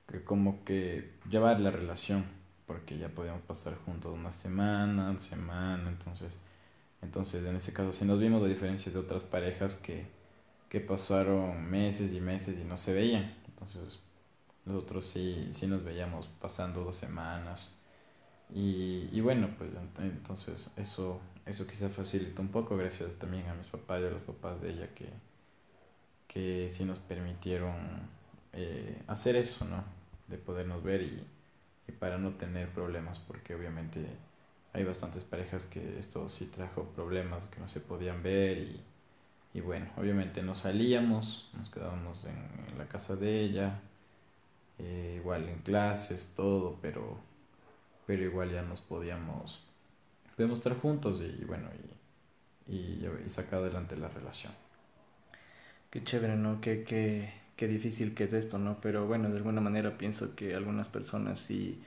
que 0.09 0.25
como 0.25 0.65
que 0.65 1.13
llevar 1.29 1.61
la 1.61 1.71
relación, 1.71 2.25
porque 2.67 2.97
ya 2.97 3.07
podíamos 3.07 3.43
pasar 3.43 3.75
juntos 3.85 4.13
una 4.13 4.33
semana, 4.33 5.17
semana, 5.19 5.87
entonces, 5.87 6.37
entonces 7.01 7.45
en 7.45 7.55
ese 7.55 7.71
caso 7.71 7.93
si 7.93 8.03
nos 8.03 8.19
vimos 8.19 8.43
a 8.43 8.47
diferencia 8.47 8.91
de 8.91 8.99
otras 8.99 9.23
parejas 9.23 9.75
que, 9.75 10.18
que 10.69 10.79
pasaron 10.81 11.69
meses 11.69 12.13
y 12.13 12.21
meses 12.21 12.59
y 12.59 12.63
no 12.63 12.77
se 12.77 12.93
veían, 12.93 13.35
entonces 13.47 13.99
nosotros 14.65 15.05
sí, 15.05 15.49
sí 15.51 15.67
nos 15.67 15.83
veíamos 15.83 16.27
pasando 16.39 16.83
dos 16.83 16.95
semanas, 16.97 17.79
y, 18.53 19.09
y, 19.11 19.21
bueno, 19.21 19.49
pues 19.57 19.73
entonces 19.99 20.71
eso, 20.75 21.21
eso 21.45 21.67
quizás 21.67 21.91
facilita 21.93 22.41
un 22.41 22.49
poco 22.49 22.77
gracias 22.77 23.15
también 23.17 23.47
a 23.47 23.53
mis 23.53 23.67
papás 23.67 24.01
y 24.01 24.05
a 24.05 24.09
los 24.09 24.23
papás 24.23 24.59
de 24.61 24.71
ella 24.71 24.87
que, 24.95 25.07
que 26.27 26.69
sí 26.69 26.85
nos 26.85 26.99
permitieron 26.99 27.75
eh, 28.53 29.01
hacer 29.07 29.35
eso, 29.35 29.65
¿no? 29.65 29.83
de 30.27 30.37
podernos 30.37 30.83
ver 30.83 31.01
y, 31.01 31.25
para 31.99 32.17
no 32.19 32.33
tener 32.35 32.69
problemas, 32.69 33.19
porque 33.19 33.55
obviamente 33.55 34.05
hay 34.73 34.83
bastantes 34.83 35.23
parejas 35.23 35.65
que 35.65 35.97
esto 35.97 36.29
sí 36.29 36.45
trajo 36.45 36.83
problemas, 36.95 37.47
que 37.47 37.59
no 37.59 37.67
se 37.67 37.81
podían 37.81 38.21
ver 38.23 38.59
y, 38.59 38.81
y 39.59 39.61
bueno, 39.61 39.87
obviamente 39.97 40.41
no 40.41 40.55
salíamos, 40.55 41.49
nos 41.57 41.69
quedábamos 41.69 42.25
en, 42.25 42.77
la 42.77 42.87
casa 42.87 43.17
de 43.17 43.41
ella, 43.41 43.81
eh, 44.77 45.15
igual 45.17 45.49
en 45.49 45.59
clases, 45.59 46.31
todo, 46.33 46.77
pero, 46.81 47.17
pero 48.07 48.23
igual 48.23 48.53
ya 48.53 48.61
nos 48.61 48.79
podíamos, 48.79 49.61
podíamos 50.33 50.59
estar 50.59 50.77
juntos 50.77 51.21
y, 51.21 51.43
bueno, 51.43 51.67
y, 52.67 52.73
y, 52.73 53.29
sacar 53.29 53.59
adelante 53.59 53.97
la 53.97 54.07
relación. 54.07 54.53
Qué 55.89 56.05
chévere, 56.05 56.37
¿no? 56.37 56.61
Qué, 56.61 56.85
qué, 56.85 57.33
qué 57.57 57.67
difícil 57.67 58.15
que 58.15 58.23
es 58.23 58.31
esto, 58.31 58.59
¿no? 58.59 58.79
Pero 58.79 59.07
bueno, 59.07 59.29
de 59.29 59.35
alguna 59.35 59.59
manera 59.59 59.97
pienso 59.97 60.37
que 60.37 60.55
algunas 60.55 60.87
personas 60.87 61.39
sí 61.39 61.83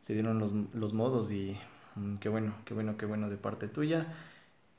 se 0.00 0.12
dieron 0.12 0.38
los, 0.38 0.52
los 0.74 0.92
modos 0.92 1.32
y 1.32 1.56
mm, 1.94 2.16
qué 2.16 2.28
bueno, 2.28 2.56
qué 2.66 2.74
bueno, 2.74 2.98
qué 2.98 3.06
bueno 3.06 3.30
de 3.30 3.38
parte 3.38 3.68
tuya. 3.68 4.06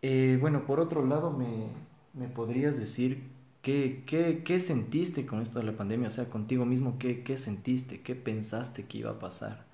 Eh, 0.04 0.38
bueno, 0.40 0.66
por 0.68 0.80
otro 0.80 1.04
lado, 1.04 1.32
me, 1.32 1.70
me 2.18 2.28
podrías 2.28 2.78
decir 2.78 3.24
qué, 3.62 4.04
qué, 4.06 4.44
qué, 4.44 4.60
sentiste 4.60 5.26
con 5.26 5.42
esto 5.42 5.60
de 5.60 5.66
la 5.66 5.78
pandemia, 5.78 6.08
o 6.08 6.12
sea, 6.12 6.26
contigo 6.26 6.66
mismo, 6.66 6.98
qué, 7.00 7.24
qué 7.24 7.38
sentiste, 7.38 8.02
qué 8.02 8.16
pensaste 8.16 8.86
que 8.86 9.00
iba 9.00 9.12
a 9.12 9.20
pasar. 9.20 9.66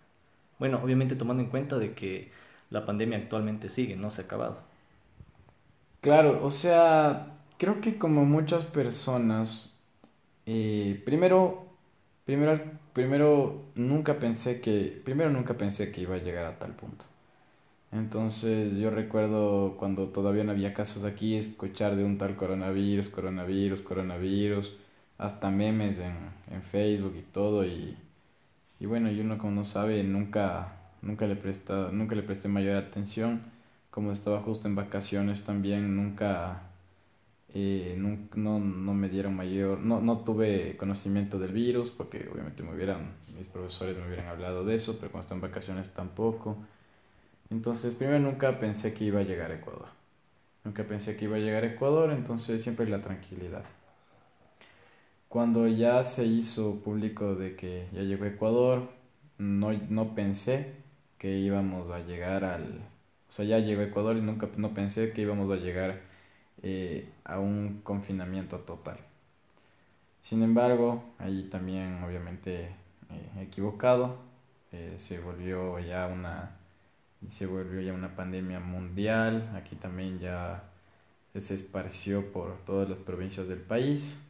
Bueno, 0.59 0.79
obviamente 0.83 1.15
tomando 1.15 1.43
en 1.43 1.49
cuenta 1.49 1.77
de 1.77 1.93
que 1.93 2.31
la 2.69 2.85
pandemia 2.85 3.17
actualmente 3.17 3.69
sigue, 3.69 3.95
no 3.95 4.11
se 4.11 4.21
ha 4.21 4.25
acabado. 4.25 4.59
Claro, 6.01 6.43
o 6.45 6.49
sea, 6.49 7.37
creo 7.57 7.81
que 7.81 7.97
como 7.97 8.25
muchas 8.25 8.65
personas 8.65 9.79
y 10.45 10.95
primero, 10.95 11.65
primero, 12.25 12.59
primero 12.91 13.61
nunca 13.75 14.19
pensé 14.19 14.59
que, 14.59 15.01
primero 15.05 15.29
nunca 15.29 15.53
pensé 15.55 15.91
que 15.91 16.01
iba 16.01 16.15
a 16.15 16.19
llegar 16.19 16.45
a 16.45 16.59
tal 16.59 16.75
punto. 16.75 17.05
Entonces 17.93 18.77
yo 18.77 18.89
recuerdo 18.89 19.75
cuando 19.77 20.07
todavía 20.09 20.43
no 20.43 20.51
había 20.51 20.73
casos 20.73 21.03
aquí, 21.03 21.35
escuchar 21.37 21.95
de 21.95 22.03
un 22.03 22.17
tal 22.17 22.35
coronavirus, 22.35 23.09
coronavirus, 23.09 23.81
coronavirus, 23.81 24.73
hasta 25.17 25.49
memes 25.51 25.99
en, 25.99 26.15
en 26.51 26.63
Facebook 26.63 27.15
y 27.17 27.21
todo. 27.21 27.65
Y, 27.65 27.95
y 28.79 28.85
bueno, 28.87 29.11
y 29.11 29.19
uno 29.21 29.37
como 29.37 29.53
no 29.53 29.63
sabe, 29.65 30.03
nunca, 30.03 30.73
nunca, 31.01 31.27
le 31.27 31.35
presta, 31.35 31.89
nunca 31.91 32.15
le 32.15 32.23
presté 32.23 32.47
mayor 32.47 32.77
atención. 32.77 33.41
Como 33.91 34.11
estaba 34.11 34.41
justo 34.41 34.67
en 34.67 34.75
vacaciones 34.75 35.43
también, 35.45 35.95
nunca 35.95 36.63
eh, 37.53 37.95
no, 37.97 38.59
no, 38.59 38.93
me 38.93 39.09
dieron 39.09 39.35
mayor, 39.35 39.79
no, 39.79 40.01
no 40.01 40.19
tuve 40.19 40.75
conocimiento 40.77 41.37
del 41.39 41.51
virus 41.53 41.91
porque 41.91 42.27
obviamente 42.33 42.63
me 42.63 42.73
hubieran, 42.73 43.13
mis 43.37 43.47
profesores 43.47 43.97
me 43.97 44.07
hubieran 44.07 44.27
hablado 44.27 44.65
de 44.65 44.75
eso, 44.75 44.97
pero 44.99 45.11
cuando 45.11 45.21
estaba 45.21 45.37
en 45.37 45.41
vacaciones 45.51 45.93
tampoco. 45.93 46.57
Entonces, 47.49 47.95
primero 47.95 48.19
nunca 48.19 48.59
pensé 48.59 48.93
que 48.93 49.05
iba 49.05 49.19
a 49.21 49.23
llegar 49.23 49.51
a 49.51 49.55
Ecuador. 49.55 49.87
Nunca 50.63 50.83
pensé 50.85 51.17
que 51.17 51.25
iba 51.25 51.37
a 51.37 51.39
llegar 51.39 51.63
a 51.63 51.67
Ecuador, 51.67 52.11
entonces 52.11 52.61
siempre 52.63 52.87
la 52.89 53.01
tranquilidad. 53.01 53.63
Cuando 55.27 55.67
ya 55.67 56.03
se 56.03 56.25
hizo 56.25 56.81
público 56.83 57.35
de 57.35 57.55
que 57.55 57.87
ya 57.91 58.01
llegó 58.01 58.25
a 58.25 58.27
Ecuador, 58.27 58.89
no, 59.37 59.73
no 59.89 60.15
pensé 60.15 60.75
que 61.17 61.37
íbamos 61.39 61.89
a 61.89 61.99
llegar 61.99 62.43
al... 62.45 62.81
O 63.29 63.31
sea, 63.31 63.45
ya 63.45 63.59
llegó 63.59 63.81
a 63.81 63.85
Ecuador 63.85 64.17
y 64.17 64.21
nunca 64.21 64.49
no 64.57 64.73
pensé 64.73 65.11
que 65.13 65.21
íbamos 65.21 65.51
a 65.51 65.55
llegar 65.55 66.01
eh, 66.61 67.09
a 67.25 67.39
un 67.39 67.81
confinamiento 67.83 68.59
total. 68.59 68.97
Sin 70.21 70.41
embargo, 70.43 71.03
ahí 71.19 71.47
también 71.51 72.01
obviamente 72.03 72.65
eh, 72.65 73.41
equivocado, 73.41 74.17
eh, 74.71 74.93
se 74.97 75.19
volvió 75.19 75.79
ya 75.79 76.07
una 76.07 76.57
se 77.29 77.45
volvió 77.45 77.81
ya 77.81 77.93
una 77.93 78.15
pandemia 78.15 78.59
mundial, 78.59 79.51
aquí 79.55 79.75
también 79.75 80.19
ya 80.19 80.63
se 81.35 81.55
esparció 81.55 82.31
por 82.31 82.57
todas 82.65 82.89
las 82.89 82.99
provincias 82.99 83.47
del 83.47 83.59
país 83.59 84.27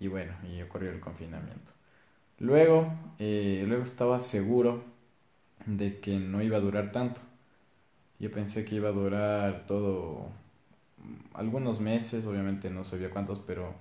y 0.00 0.08
bueno, 0.08 0.32
y 0.50 0.62
ocurrió 0.62 0.90
el 0.90 1.00
confinamiento. 1.00 1.72
Luego, 2.38 2.92
luego 3.18 3.82
estaba 3.82 4.18
seguro 4.18 4.82
de 5.66 6.00
que 6.00 6.18
no 6.18 6.42
iba 6.42 6.56
a 6.56 6.60
durar 6.60 6.92
tanto. 6.92 7.20
Yo 8.18 8.30
pensé 8.30 8.64
que 8.64 8.76
iba 8.76 8.88
a 8.90 8.92
durar 8.92 9.66
todo 9.66 10.30
algunos 11.34 11.80
meses, 11.80 12.26
obviamente 12.26 12.70
no 12.70 12.84
sabía 12.84 13.10
cuántos, 13.10 13.38
pero, 13.40 13.74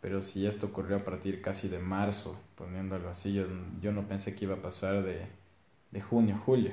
pero 0.00 0.22
si 0.22 0.46
esto 0.46 0.66
ocurrió 0.68 0.96
a 0.96 1.04
partir 1.04 1.42
casi 1.42 1.68
de 1.68 1.78
marzo, 1.78 2.40
poniéndolo 2.56 3.08
así, 3.10 3.32
yo, 3.34 3.46
yo 3.80 3.92
no 3.92 4.06
pensé 4.08 4.34
que 4.36 4.44
iba 4.46 4.56
a 4.56 4.62
pasar 4.62 5.02
de, 5.02 5.26
de 5.90 6.00
junio, 6.00 6.40
julio. 6.44 6.72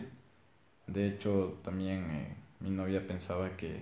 De 0.88 1.08
hecho, 1.08 1.60
también 1.64 2.10
eh, 2.12 2.36
mi 2.62 2.70
novia 2.72 3.06
pensaba 3.08 3.56
que 3.58 3.82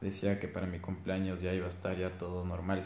decía 0.00 0.40
que 0.40 0.48
para 0.48 0.66
mi 0.66 0.80
cumpleaños 0.80 1.40
ya 1.42 1.54
iba 1.54 1.66
a 1.66 1.70
estar 1.70 1.96
ya 1.98 2.18
todo 2.18 2.44
normal. 2.44 2.84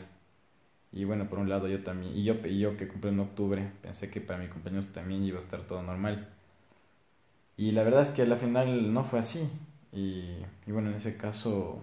Y 0.92 1.04
bueno, 1.04 1.28
por 1.30 1.38
un 1.40 1.48
lado 1.48 1.68
yo 1.68 1.82
también, 1.84 2.16
y 2.16 2.24
yo, 2.24 2.34
y 2.46 2.58
yo 2.60 2.76
que 2.76 2.88
cumple 2.88 3.10
en 3.10 3.20
octubre, 3.20 3.72
pensé 3.82 4.10
que 4.10 4.20
para 4.20 4.40
mi 4.40 4.48
cumpleaños 4.48 4.88
también 4.88 5.24
iba 5.24 5.38
a 5.38 5.40
estar 5.42 5.62
todo 5.62 5.82
normal. 5.82 6.28
Y 7.56 7.72
la 7.72 7.82
verdad 7.82 8.02
es 8.02 8.10
que 8.10 8.22
al 8.22 8.36
final 8.36 8.92
no 8.92 9.04
fue 9.04 9.18
así. 9.20 9.48
Y, 9.92 10.24
y 10.66 10.72
bueno, 10.72 10.90
en 10.90 10.96
ese 10.96 11.16
caso 11.16 11.80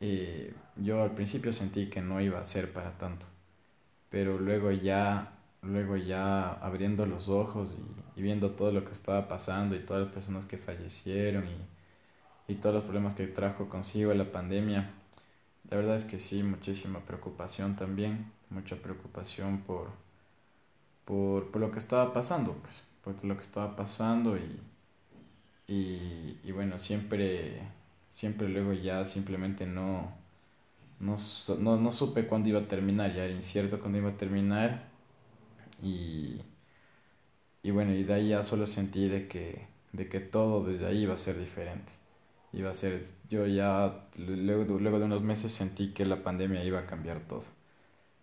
y 0.00 0.48
yo 0.76 1.02
al 1.02 1.14
principio 1.14 1.52
sentí 1.52 1.88
que 1.90 2.02
no 2.02 2.20
iba 2.20 2.40
a 2.40 2.46
ser 2.46 2.72
para 2.72 2.98
tanto, 2.98 3.26
pero 4.10 4.38
luego 4.38 4.72
ya, 4.72 5.35
luego 5.66 5.96
ya 5.96 6.52
abriendo 6.52 7.06
los 7.06 7.28
ojos 7.28 7.74
y, 8.16 8.22
viendo 8.22 8.52
todo 8.52 8.72
lo 8.72 8.84
que 8.84 8.92
estaba 8.92 9.28
pasando 9.28 9.76
y 9.76 9.80
todas 9.80 10.04
las 10.04 10.12
personas 10.12 10.46
que 10.46 10.56
fallecieron 10.56 11.44
y, 12.48 12.54
todos 12.56 12.76
los 12.76 12.84
problemas 12.84 13.14
que 13.14 13.26
trajo 13.26 13.68
consigo 13.68 14.14
la 14.14 14.30
pandemia, 14.32 14.90
la 15.68 15.76
verdad 15.76 15.96
es 15.96 16.04
que 16.04 16.18
sí, 16.18 16.42
muchísima 16.42 17.00
preocupación 17.00 17.76
también, 17.76 18.30
mucha 18.50 18.76
preocupación 18.76 19.58
por, 19.62 19.90
por, 21.04 21.56
lo 21.56 21.70
que 21.72 21.78
estaba 21.78 22.12
pasando, 22.12 22.54
pues, 22.54 22.82
por 23.02 23.24
lo 23.24 23.36
que 23.36 23.42
estaba 23.42 23.76
pasando 23.76 24.36
y, 24.38 24.60
y, 25.66 26.40
y 26.44 26.52
bueno, 26.52 26.78
siempre, 26.78 27.60
siempre 28.08 28.48
luego 28.48 28.72
ya 28.72 29.04
simplemente 29.04 29.66
no, 29.66 30.12
no, 31.00 31.16
no, 31.58 31.76
no 31.76 31.92
supe 31.92 32.26
cuándo 32.26 32.48
iba 32.48 32.60
a 32.60 32.68
terminar, 32.68 33.14
ya 33.14 33.24
era 33.24 33.34
incierto 33.34 33.80
cuándo 33.80 33.98
iba 33.98 34.10
a 34.10 34.16
terminar 34.16 34.95
y, 35.82 36.40
y 37.62 37.70
bueno, 37.70 37.92
y 37.92 38.04
de 38.04 38.14
ahí 38.14 38.28
ya 38.30 38.42
solo 38.42 38.66
sentí 38.66 39.08
de 39.08 39.28
que, 39.28 39.66
de 39.92 40.08
que 40.08 40.20
todo 40.20 40.64
desde 40.64 40.86
ahí 40.86 41.02
iba 41.02 41.14
a 41.14 41.16
ser 41.16 41.38
diferente. 41.38 41.92
Iba 42.52 42.70
a 42.70 42.74
ser, 42.74 43.04
yo 43.30 43.46
ya 43.46 44.08
luego, 44.18 44.78
luego 44.78 44.98
de 45.00 45.04
unos 45.06 45.22
meses 45.22 45.52
sentí 45.52 45.92
que 45.94 46.06
la 46.06 46.22
pandemia 46.24 46.64
iba 46.64 46.80
a 46.80 46.86
cambiar 46.86 47.20
todo, 47.28 47.44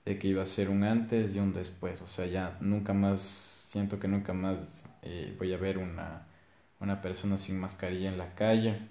de 0.05 0.19
que 0.19 0.27
iba 0.29 0.43
a 0.43 0.47
ser 0.47 0.69
un 0.69 0.83
antes 0.83 1.35
y 1.35 1.39
un 1.39 1.53
después, 1.53 2.01
o 2.01 2.07
sea, 2.07 2.27
ya 2.27 2.57
nunca 2.61 2.93
más, 2.93 3.21
siento 3.21 3.99
que 3.99 4.07
nunca 4.09 4.33
más 4.33 4.89
eh, 5.03 5.35
voy 5.39 5.53
a 5.53 5.57
ver 5.57 5.77
una, 5.79 6.27
una 6.81 7.01
persona 7.01 7.37
sin 7.37 7.59
mascarilla 7.59 8.09
en 8.09 8.17
la 8.19 8.35
calle, 8.35 8.89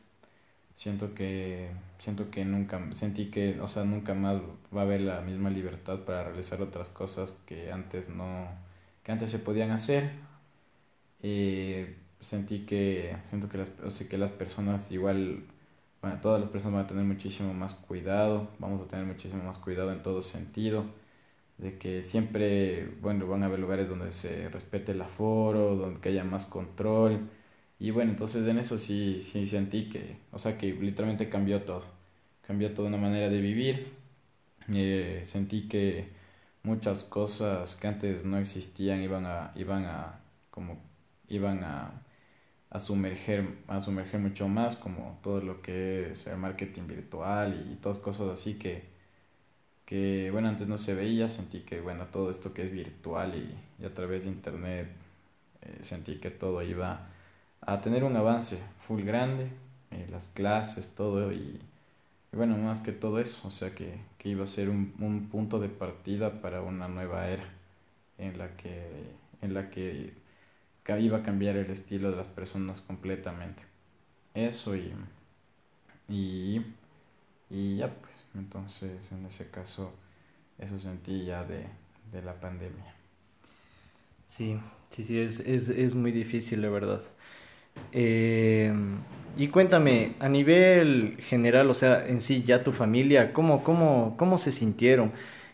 siento 0.74 1.14
que 1.14 1.70
siento 1.98 2.30
que 2.30 2.44
nunca 2.44 2.80
sentí 2.94 3.30
que 3.30 3.60
o 3.60 3.68
sea 3.68 3.84
nunca 3.84 4.14
más 4.14 4.40
va 4.74 4.82
a 4.82 4.84
haber 4.84 5.00
la 5.02 5.20
misma 5.22 5.50
libertad 5.50 6.00
para 6.04 6.24
realizar 6.24 6.62
otras 6.62 6.90
cosas 6.90 7.32
que 7.46 7.72
antes 7.72 8.08
no 8.08 8.48
que 9.04 9.12
antes 9.12 9.30
se 9.32 9.38
podían 9.40 9.70
hacer. 9.70 10.10
Eh, 11.22 11.96
sentí 12.20 12.66
que 12.66 13.16
siento 13.28 13.48
que 13.48 13.58
las 13.58 13.70
o 13.84 13.90
sea, 13.90 14.08
que 14.08 14.18
las 14.18 14.32
personas 14.32 14.90
igual 14.92 15.44
bueno, 16.02 16.20
todas 16.20 16.40
las 16.40 16.48
personas 16.50 16.76
van 16.76 16.84
a 16.86 16.88
tener 16.88 17.04
muchísimo 17.04 17.54
más 17.54 17.74
cuidado 17.74 18.48
vamos 18.58 18.82
a 18.82 18.88
tener 18.88 19.06
muchísimo 19.06 19.44
más 19.44 19.58
cuidado 19.58 19.92
en 19.92 20.02
todo 20.02 20.22
sentido 20.22 20.84
de 21.58 21.78
que 21.78 22.02
siempre 22.02 22.86
bueno 23.02 23.26
van 23.28 23.42
a 23.44 23.46
haber 23.46 23.60
lugares 23.60 23.88
donde 23.88 24.12
se 24.12 24.48
respete 24.50 24.92
el 24.92 25.02
aforo 25.02 25.76
donde 25.76 26.08
haya 26.10 26.24
más 26.24 26.46
control 26.46 27.30
y 27.82 27.90
bueno, 27.90 28.12
entonces 28.12 28.46
en 28.46 28.58
eso 28.58 28.78
sí, 28.78 29.20
sí 29.20 29.44
sentí 29.44 29.88
que, 29.88 30.18
o 30.30 30.38
sea, 30.38 30.56
que 30.56 30.72
literalmente 30.72 31.28
cambió 31.28 31.62
todo. 31.64 31.84
Cambió 32.46 32.72
toda 32.74 32.88
una 32.88 32.96
manera 32.96 33.28
de 33.28 33.40
vivir. 33.40 33.92
Eh, 34.72 35.22
sentí 35.24 35.68
que 35.68 36.10
muchas 36.62 37.04
cosas 37.04 37.76
que 37.76 37.88
antes 37.88 38.24
no 38.24 38.38
existían 38.38 39.02
iban 39.02 39.26
a, 39.26 39.52
iban 39.56 39.84
a, 39.86 40.20
como, 40.50 40.80
iban 41.28 41.64
a, 41.64 42.04
a 42.70 42.78
sumerger, 42.78 43.58
a 43.68 43.80
sumerger 43.80 44.20
mucho 44.20 44.48
más, 44.48 44.76
como 44.76 45.20
todo 45.22 45.40
lo 45.42 45.62
que 45.62 46.12
es 46.12 46.28
el 46.28 46.38
marketing 46.38 46.86
virtual 46.88 47.68
y 47.72 47.76
todas 47.76 47.98
cosas 47.98 48.30
así 48.30 48.58
que, 48.60 48.84
que 49.86 50.30
bueno, 50.32 50.48
antes 50.48 50.68
no 50.68 50.78
se 50.78 50.94
veía. 50.94 51.28
Sentí 51.28 51.60
que, 51.60 51.80
bueno, 51.80 52.06
todo 52.06 52.30
esto 52.30 52.54
que 52.54 52.62
es 52.62 52.70
virtual 52.72 53.34
y, 53.36 53.84
a 53.84 53.94
través 53.94 54.24
de 54.24 54.30
internet, 54.30 54.88
eh, 55.62 55.78
sentí 55.82 56.16
que 56.20 56.30
todo 56.30 56.62
iba 56.62 57.11
a 57.62 57.80
tener 57.80 58.04
un 58.04 58.16
avance 58.16 58.62
full 58.86 59.02
grande, 59.02 59.48
eh, 59.90 60.06
las 60.10 60.28
clases, 60.28 60.94
todo 60.94 61.32
y, 61.32 61.60
bueno, 62.32 62.56
más 62.58 62.80
que 62.80 62.92
todo 62.92 63.20
eso, 63.20 63.48
o 63.48 63.50
sea 63.50 63.74
que, 63.74 64.00
que 64.18 64.30
iba 64.30 64.44
a 64.44 64.46
ser 64.46 64.70
un, 64.70 64.94
un, 65.00 65.28
punto 65.28 65.60
de 65.60 65.68
partida 65.68 66.40
para 66.42 66.62
una 66.62 66.88
nueva 66.88 67.28
era 67.28 67.44
en 68.18 68.38
la 68.38 68.56
que, 68.56 69.04
en 69.42 69.54
la 69.54 69.70
que 69.70 70.14
iba 71.00 71.18
a 71.18 71.22
cambiar 71.22 71.56
el 71.56 71.70
estilo 71.70 72.10
de 72.10 72.16
las 72.16 72.28
personas 72.28 72.80
completamente. 72.80 73.62
Eso 74.34 74.76
y, 74.76 74.92
y, 76.08 76.64
y 77.50 77.76
ya 77.78 77.88
pues, 77.94 78.14
entonces 78.34 79.12
en 79.12 79.26
ese 79.26 79.50
caso 79.50 79.92
eso 80.58 80.78
sentí 80.78 81.24
ya 81.26 81.44
de, 81.44 81.66
de 82.12 82.22
la 82.22 82.34
pandemia. 82.40 82.94
Sí, 84.26 84.58
sí, 84.90 85.04
sí, 85.04 85.18
es, 85.18 85.40
es, 85.40 85.68
es 85.68 85.94
muy 85.94 86.12
difícil, 86.12 86.62
la 86.62 86.70
verdad. 86.70 87.02
Eh, 87.92 88.72
y 89.36 89.48
cuéntame, 89.48 90.14
a 90.20 90.28
nivel 90.28 91.16
general, 91.20 91.70
o 91.70 91.74
sea, 91.74 92.06
en 92.06 92.20
sí, 92.20 92.42
ya 92.42 92.62
tu 92.62 92.72
familia, 92.72 93.32
¿cómo, 93.32 93.62
cómo, 93.64 94.14
cómo 94.18 94.38
se 94.38 94.52
sintieron? 94.52 95.12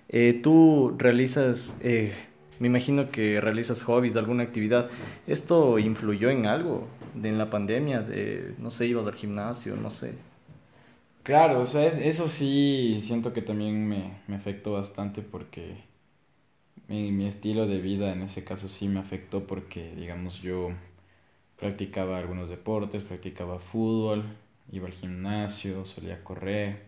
Eh, 0.08 0.40
tú 0.42 0.94
realizas, 0.98 1.76
eh, 1.80 2.14
me 2.58 2.68
imagino 2.68 3.10
que 3.10 3.40
realizas 3.40 3.82
hobbies, 3.82 4.16
alguna 4.16 4.42
actividad. 4.42 4.88
¿Esto 5.26 5.78
influyó 5.78 6.30
en 6.30 6.46
algo 6.46 6.88
en 7.22 7.38
la 7.38 7.50
pandemia? 7.50 8.02
De, 8.02 8.54
no 8.58 8.70
sé, 8.70 8.86
ibas 8.86 9.06
al 9.06 9.14
gimnasio, 9.14 9.76
no 9.76 9.90
sé. 9.90 10.14
Claro, 11.22 11.60
o 11.60 11.66
sea, 11.66 11.86
eso 11.86 12.28
sí 12.28 12.98
siento 13.02 13.32
que 13.32 13.42
también 13.42 13.86
me, 13.88 14.20
me 14.26 14.34
afectó 14.36 14.72
bastante 14.72 15.22
porque 15.22 15.76
mi, 16.88 17.12
mi 17.12 17.26
estilo 17.28 17.66
de 17.68 17.78
vida 17.78 18.12
en 18.12 18.22
ese 18.22 18.44
caso 18.44 18.68
sí 18.68 18.88
me 18.88 18.98
afectó 19.00 19.46
porque, 19.46 19.94
digamos, 19.94 20.40
yo 20.42 20.70
practicaba 21.58 22.18
algunos 22.18 22.48
deportes, 22.48 23.02
practicaba 23.02 23.58
fútbol, 23.58 24.24
iba 24.70 24.86
al 24.86 24.92
gimnasio, 24.92 25.84
solía 25.86 26.22
correr. 26.24 26.86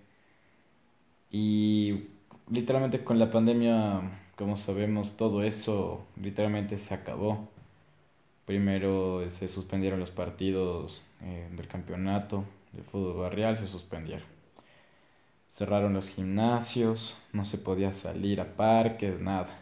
Y 1.30 2.08
literalmente 2.50 3.04
con 3.04 3.18
la 3.18 3.30
pandemia, 3.30 4.00
como 4.36 4.56
sabemos, 4.56 5.16
todo 5.16 5.42
eso 5.42 6.06
literalmente 6.20 6.78
se 6.78 6.94
acabó. 6.94 7.48
Primero 8.46 9.28
se 9.30 9.48
suspendieron 9.48 10.00
los 10.00 10.10
partidos 10.10 11.04
eh, 11.22 11.48
del 11.56 11.68
campeonato 11.68 12.44
de 12.72 12.82
fútbol 12.82 13.18
barrial, 13.18 13.56
se 13.56 13.66
suspendieron. 13.66 14.26
Cerraron 15.48 15.94
los 15.94 16.08
gimnasios, 16.08 17.22
no 17.32 17.44
se 17.44 17.58
podía 17.58 17.92
salir 17.92 18.40
a 18.40 18.56
parques, 18.56 19.20
nada. 19.20 19.59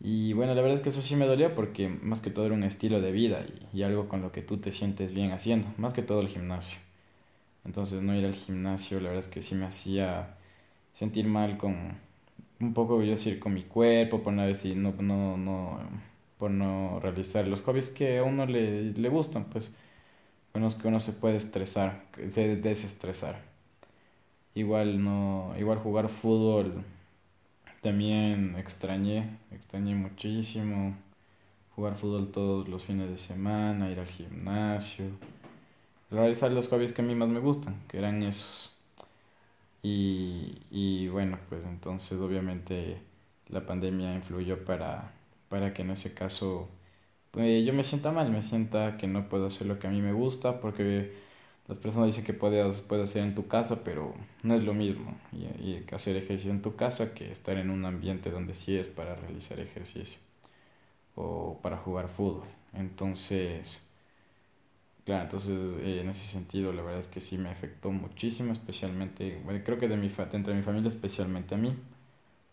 Y 0.00 0.32
bueno, 0.34 0.54
la 0.54 0.60
verdad 0.62 0.76
es 0.76 0.82
que 0.82 0.90
eso 0.90 1.02
sí 1.02 1.16
me 1.16 1.26
dolió 1.26 1.54
porque 1.54 1.88
más 1.88 2.20
que 2.20 2.30
todo 2.30 2.46
era 2.46 2.54
un 2.54 2.64
estilo 2.64 3.00
de 3.00 3.12
vida 3.12 3.44
y, 3.72 3.82
algo 3.82 4.08
con 4.08 4.22
lo 4.22 4.32
que 4.32 4.42
tú 4.42 4.58
te 4.58 4.72
sientes 4.72 5.14
bien 5.14 5.32
haciendo, 5.32 5.68
más 5.78 5.94
que 5.94 6.02
todo 6.02 6.20
el 6.20 6.28
gimnasio. 6.28 6.78
Entonces 7.64 8.02
no 8.02 8.16
ir 8.16 8.26
al 8.26 8.34
gimnasio, 8.34 9.00
la 9.00 9.10
verdad 9.10 9.24
es 9.24 9.30
que 9.30 9.42
sí 9.42 9.54
me 9.54 9.66
hacía 9.66 10.36
sentir 10.92 11.26
mal 11.26 11.58
con 11.58 11.98
un 12.60 12.74
poco, 12.74 13.02
yo 13.02 13.12
decir, 13.12 13.40
con 13.40 13.54
mi 13.54 13.64
cuerpo, 13.64 14.22
por 14.22 14.32
no 14.32 14.44
decir, 14.46 14.76
no, 14.76 14.92
no, 15.00 15.36
no, 15.36 15.80
por 16.38 16.50
no 16.50 17.00
realizar 17.00 17.48
los 17.48 17.62
hobbies 17.62 17.90
que 17.90 18.18
a 18.18 18.24
uno 18.24 18.46
le, 18.46 18.92
le 18.92 19.08
gustan, 19.08 19.44
pues, 19.46 19.70
con 20.52 20.62
los 20.62 20.76
que 20.76 20.88
uno 20.88 21.00
se 21.00 21.12
puede 21.12 21.36
estresar, 21.36 22.04
se 22.30 22.56
desestresar. 22.56 23.42
Igual 24.54 25.02
no, 25.02 25.54
igual 25.58 25.78
jugar 25.78 26.08
fútbol 26.08 26.84
también 27.84 28.56
extrañé, 28.58 29.38
extrañé 29.52 29.94
muchísimo 29.94 30.96
jugar 31.76 31.96
fútbol 31.96 32.32
todos 32.32 32.68
los 32.68 32.84
fines 32.84 33.10
de 33.10 33.18
semana, 33.18 33.90
ir 33.90 34.00
al 34.00 34.08
gimnasio, 34.08 35.06
realizar 36.10 36.50
los 36.50 36.68
hobbies 36.68 36.92
que 36.94 37.02
a 37.02 37.04
mí 37.04 37.14
más 37.14 37.28
me 37.28 37.40
gustan, 37.40 37.82
que 37.88 37.98
eran 37.98 38.22
esos. 38.22 38.72
Y, 39.82 40.62
y 40.70 41.08
bueno, 41.08 41.38
pues 41.48 41.64
entonces 41.64 42.18
obviamente 42.20 43.00
la 43.48 43.66
pandemia 43.66 44.14
influyó 44.14 44.64
para, 44.64 45.12
para 45.48 45.74
que 45.74 45.82
en 45.82 45.90
ese 45.90 46.14
caso 46.14 46.68
pues, 47.32 47.66
yo 47.66 47.74
me 47.74 47.84
sienta 47.84 48.12
mal, 48.12 48.30
me 48.30 48.42
sienta 48.42 48.96
que 48.98 49.08
no 49.08 49.28
puedo 49.28 49.46
hacer 49.48 49.66
lo 49.68 49.78
que 49.80 49.88
a 49.88 49.90
mí 49.90 50.02
me 50.02 50.12
gusta 50.14 50.60
porque 50.60 51.14
las 51.68 51.78
personas 51.78 52.08
dicen 52.08 52.24
que 52.24 52.34
puedes, 52.34 52.80
puedes 52.82 53.10
hacer 53.10 53.22
en 53.24 53.34
tu 53.34 53.48
casa, 53.48 53.84
pero 53.84 54.14
no 54.42 54.54
es 54.54 54.64
lo 54.64 54.74
mismo 54.74 55.16
y, 55.32 55.44
y 55.44 55.86
hacer 55.92 56.16
ejercicio 56.16 56.50
en 56.52 56.62
tu 56.62 56.76
casa 56.76 57.14
que 57.14 57.30
estar 57.32 57.56
en 57.58 57.70
un 57.70 57.84
ambiente 57.86 58.30
donde 58.30 58.54
sí 58.54 58.76
es 58.76 58.86
para 58.86 59.14
realizar 59.16 59.60
ejercicio 59.60 60.18
o 61.16 61.58
para 61.62 61.76
jugar 61.78 62.08
fútbol. 62.08 62.48
Entonces, 62.74 63.88
claro, 65.04 65.24
entonces 65.24 65.76
eh, 65.80 66.00
en 66.00 66.08
ese 66.10 66.24
sentido 66.26 66.72
la 66.72 66.82
verdad 66.82 67.00
es 67.00 67.08
que 67.08 67.20
sí 67.20 67.38
me 67.38 67.50
afectó 67.50 67.90
muchísimo, 67.90 68.52
especialmente, 68.52 69.40
bueno, 69.44 69.60
creo 69.64 69.78
que 69.78 69.88
de 69.88 69.96
mi, 69.96 70.10
entre 70.32 70.54
mi 70.54 70.62
familia 70.62 70.88
especialmente 70.88 71.54
a 71.54 71.58
mí, 71.58 71.76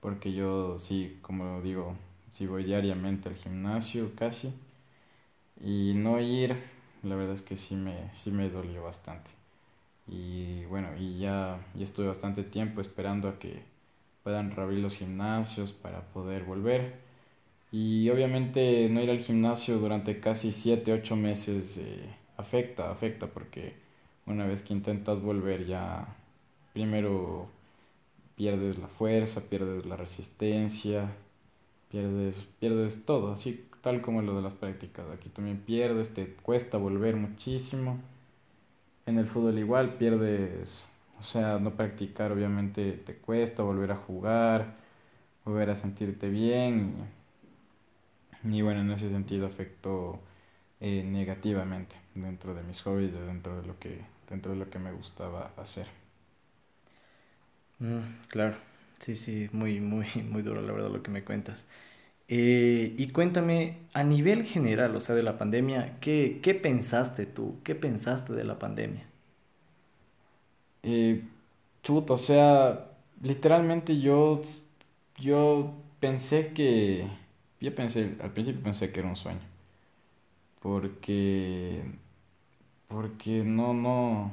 porque 0.02 0.34
yo 0.34 0.80
sí, 0.80 1.19
como 1.24 1.62
digo, 1.62 1.95
sí 2.32 2.47
voy 2.47 2.63
diariamente 2.65 3.30
al 3.30 3.36
gimnasio 3.36 4.12
casi 4.15 4.54
y 5.63 5.93
no 5.95 6.19
ir 6.19 6.56
la 7.04 7.16
verdad 7.16 7.36
es 7.36 7.42
que 7.42 7.58
sí 7.58 7.76
me, 7.76 8.10
sí 8.14 8.32
me 8.32 8.50
dolió 8.50 8.84
bastante. 8.84 9.32
Y 10.08 10.66
bueno, 10.66 10.90
y 10.98 11.20
ya, 11.20 11.60
ya 11.76 11.84
estuve 11.84 12.08
bastante 12.08 12.44
tiempo 12.44 12.82
esperando 12.82 13.30
a 13.30 13.40
que 13.40 13.64
puedan 14.24 14.52
reabrir 14.52 14.80
los 14.80 14.96
gimnasios 14.96 15.72
para 15.72 16.02
poder 16.14 16.44
volver. 16.44 16.96
Y 17.72 18.10
obviamente 18.10 18.90
no 18.90 19.02
ir 19.02 19.10
al 19.10 19.20
gimnasio 19.20 19.78
durante 19.80 20.20
casi 20.20 20.52
7, 20.52 20.94
8 20.94 21.16
meses 21.16 21.78
eh, 21.80 22.16
afecta, 22.38 22.92
afecta 22.92 23.28
porque 23.28 23.76
una 24.26 24.46
vez 24.46 24.64
que 24.64 24.74
intentas 24.74 25.22
volver 25.22 25.66
ya 25.66 26.08
primero 26.74 27.48
pierdes 28.36 28.78
la 28.80 28.88
fuerza, 28.88 29.50
pierdes 29.50 29.86
la 29.86 29.96
resistencia, 29.98 31.12
pierdes, 31.92 32.36
pierdes 32.60 33.06
todo, 33.06 33.34
así 33.34 33.66
tal 33.82 34.02
como 34.02 34.22
lo 34.22 34.36
de 34.36 34.41
las 34.41 34.56
prácticas. 34.56 35.06
Aquí 35.12 35.30
también 35.30 35.60
pierdes, 35.60 36.13
te 36.13 36.28
cuesta 36.28 36.78
volver 36.78 37.15
muchísimo. 37.15 38.00
En 39.06 39.17
el 39.20 39.26
fútbol 39.28 39.58
igual 39.60 39.96
pierdes, 39.96 40.91
o 41.20 41.24
sea, 41.24 41.60
no 41.60 41.72
practicar 41.76 42.32
obviamente 42.32 42.94
te 42.94 43.15
cuesta 43.15 43.63
volver 43.63 43.91
a 43.91 43.96
jugar, 43.96 44.76
volver 45.46 45.70
a 45.72 45.76
sentirte 45.76 46.30
bien. 46.30 46.96
Y, 48.44 48.62
bueno, 48.62 48.82
en 48.82 48.91
ese 48.91 49.10
sentido 49.10 49.48
afectó 49.48 50.20
eh, 50.80 51.04
negativamente 51.04 51.96
dentro 52.15 52.54
de 52.56 52.63
mis 52.63 52.82
hobbies, 52.82 53.13
dentro 53.13 53.62
de 53.62 53.67
lo 53.67 53.80
que, 53.80 54.02
dentro 54.30 54.52
de 54.52 54.58
lo 54.58 54.70
que 54.70 54.80
me 54.80 54.91
gustaba 54.91 55.52
hacer. 55.58 55.88
Mm, 57.80 58.00
claro, 58.30 58.56
sí, 59.00 59.15
sí, 59.15 59.50
muy, 59.52 59.80
muy, 59.80 60.08
muy 60.30 60.41
duro 60.41 60.62
la 60.62 60.72
verdad 60.72 60.89
lo 60.91 61.04
que 61.04 61.12
me 61.12 61.24
cuentas. 61.24 61.67
Eh, 62.32 62.96
y 62.98 63.10
cuéntame, 63.10 63.78
a 63.94 64.04
nivel 64.04 64.46
general, 64.46 64.96
o 64.96 65.00
sea, 65.02 65.15
de 65.15 65.24
la 65.24 65.38
pandemia, 65.38 66.00
¿qué, 66.00 66.39
qué 66.41 66.56
pensaste 66.56 67.26
tú? 67.28 67.60
¿Qué 67.63 67.76
pensaste 67.76 68.34
de 68.34 68.46
la 68.46 68.58
pandemia? 68.58 69.06
Eh, 70.84 71.24
chuta, 71.84 72.13
o 72.13 72.17
sea, 72.17 72.91
literalmente 73.22 74.00
yo, 74.00 74.41
yo 75.20 75.74
pensé 76.00 76.54
que, 76.54 77.08
yo 77.60 77.76
pensé, 77.76 78.17
al 78.22 78.34
principio 78.34 78.63
pensé 78.63 78.91
que 78.91 79.00
era 79.02 79.10
un 79.10 79.15
sueño, 79.15 79.41
porque, 80.62 81.82
porque 82.88 83.44
no, 83.44 83.74
no, 83.74 84.32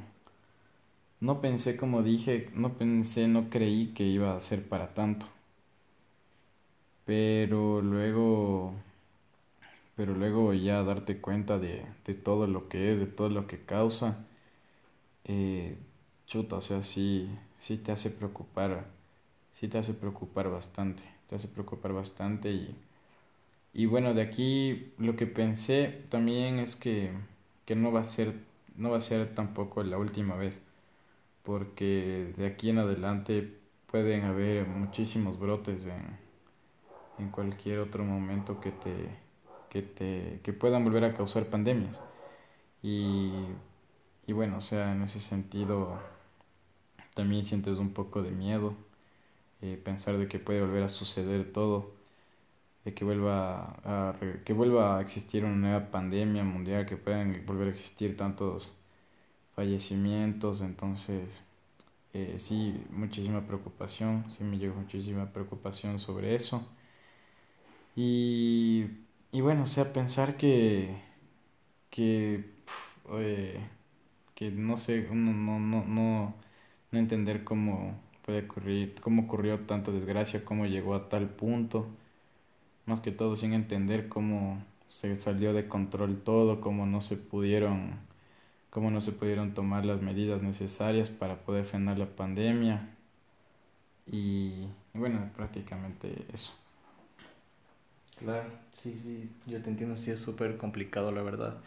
no 1.21 1.39
pensé 1.39 1.77
como 1.77 2.03
dije, 2.03 2.49
no 2.55 2.77
pensé, 2.77 3.27
no 3.29 3.49
creí 3.49 3.93
que 3.93 4.03
iba 4.03 4.35
a 4.35 4.41
ser 4.41 4.67
para 4.67 4.93
tanto, 4.93 5.27
pero 7.09 7.81
luego, 7.81 8.75
pero 9.95 10.13
luego 10.15 10.53
ya 10.53 10.83
darte 10.83 11.19
cuenta 11.19 11.59
de, 11.59 11.85
de 12.05 12.13
todo 12.13 12.47
lo 12.47 12.69
que 12.69 12.93
es, 12.93 12.99
de 12.99 13.05
todo 13.07 13.29
lo 13.29 13.47
que 13.47 13.59
causa, 13.65 14.25
eh, 15.25 15.77
chuta, 16.27 16.57
o 16.57 16.61
sea, 16.61 16.83
sí, 16.83 17.29
sí 17.59 17.77
te 17.77 17.91
hace 17.91 18.09
preocupar, 18.11 18.85
sí 19.53 19.67
te 19.67 19.77
hace 19.77 19.93
preocupar 19.93 20.49
bastante, 20.49 21.03
te 21.29 21.35
hace 21.35 21.47
preocupar 21.47 21.93
bastante 21.93 22.51
y, 22.51 22.75
y 23.73 23.85
bueno, 23.85 24.13
de 24.13 24.21
aquí 24.23 24.93
lo 24.97 25.15
que 25.15 25.27
pensé 25.27 26.03
también 26.09 26.59
es 26.59 26.75
que, 26.75 27.11
que 27.65 27.75
no 27.75 27.91
va 27.91 28.01
a 28.01 28.05
ser, 28.05 28.33
no 28.77 28.91
va 28.91 28.97
a 28.97 29.01
ser 29.01 29.35
tampoco 29.35 29.83
la 29.83 29.97
última 29.97 30.35
vez, 30.35 30.61
porque 31.43 32.33
de 32.37 32.47
aquí 32.47 32.69
en 32.71 32.79
adelante 32.79 33.53
pueden 33.91 34.23
haber 34.25 34.67
muchísimos 34.67 35.39
brotes 35.39 35.87
en, 35.87 36.28
en 37.19 37.29
cualquier 37.31 37.79
otro 37.79 38.03
momento 38.05 38.59
que 38.61 38.71
te, 38.71 39.09
que 39.69 39.81
te, 39.83 40.41
que 40.43 40.53
puedan 40.53 40.83
volver 40.85 41.03
a 41.05 41.13
causar 41.15 41.47
pandemias. 41.49 42.01
Y, 42.83 43.49
y 44.27 44.33
bueno, 44.33 44.57
o 44.57 44.61
sea, 44.61 44.93
en 44.93 45.03
ese 45.03 45.19
sentido 45.21 45.99
también 47.15 47.45
sientes 47.45 47.77
un 47.77 47.93
poco 47.93 48.21
de 48.21 48.31
miedo, 48.31 48.75
eh, 49.61 49.81
pensar 49.83 50.17
de 50.17 50.27
que 50.27 50.39
puede 50.39 50.61
volver 50.61 50.83
a 50.83 50.89
suceder 50.89 51.51
todo, 51.53 51.91
de 52.85 52.93
que 52.93 53.05
vuelva 53.05 53.79
a, 53.85 54.15
que 54.45 54.53
vuelva 54.53 54.97
a 54.97 55.01
existir 55.01 55.45
una 55.45 55.55
nueva 55.55 55.91
pandemia 55.91 56.43
mundial, 56.43 56.85
que 56.85 56.97
puedan 56.97 57.45
volver 57.45 57.67
a 57.69 57.71
existir 57.71 58.17
tantos 58.17 58.71
fallecimientos, 59.55 60.61
entonces 60.61 61.41
eh, 62.13 62.35
sí, 62.39 62.83
muchísima 62.91 63.45
preocupación, 63.47 64.25
sí 64.31 64.43
me 64.43 64.57
llegó 64.59 64.75
muchísima 64.75 65.31
preocupación 65.33 65.99
sobre 65.99 66.35
eso. 66.35 66.67
Y, 68.01 68.85
y 69.31 69.41
bueno, 69.41 69.63
o 69.63 69.67
sea, 69.67 69.91
pensar 69.93 70.37
que, 70.37 71.01
que, 71.89 72.45
eh, 73.11 73.59
que 74.35 74.51
no 74.51 74.77
sé, 74.77 75.07
uno 75.11 75.33
no, 75.33 75.59
no, 75.59 75.85
no 75.85 76.35
no 76.91 76.99
entender 76.99 77.43
cómo 77.45 77.99
puede 78.25 78.45
ocurrir, 78.45 78.95
cómo 79.01 79.23
ocurrió 79.23 79.61
tanta 79.67 79.91
desgracia, 79.91 80.45
cómo 80.45 80.65
llegó 80.67 80.95
a 80.95 81.09
tal 81.09 81.29
punto, 81.29 81.87
más 82.85 83.01
que 83.01 83.11
todo 83.11 83.35
sin 83.37 83.53
entender 83.53 84.09
cómo 84.09 84.63
se 84.89 85.15
salió 85.17 85.53
de 85.53 85.67
control 85.69 86.21
todo, 86.23 86.61
cómo 86.61 86.85
no 86.85 87.01
se 87.01 87.17
pudieron, 87.17 87.99
cómo 88.71 88.91
no 88.91 89.01
se 89.01 89.13
pudieron 89.13 89.53
tomar 89.55 89.85
las 89.85 90.01
medidas 90.01 90.41
necesarias 90.43 91.09
para 91.11 91.37
poder 91.45 91.65
frenar 91.65 91.99
la 91.99 92.07
pandemia 92.15 92.89
y, 94.05 94.67
bueno, 94.93 95.29
prácticamente 95.35 96.25
eso. 96.33 96.53
Claro, 98.19 98.49
sí, 98.73 98.99
sí, 99.01 99.29
yo 99.45 99.61
te 99.61 99.69
entiendo, 99.69 99.95
sí 99.95 100.11
es 100.11 100.19
súper 100.19 100.57
complicado 100.57 101.11
la 101.11 101.21
verdad. 101.23 101.57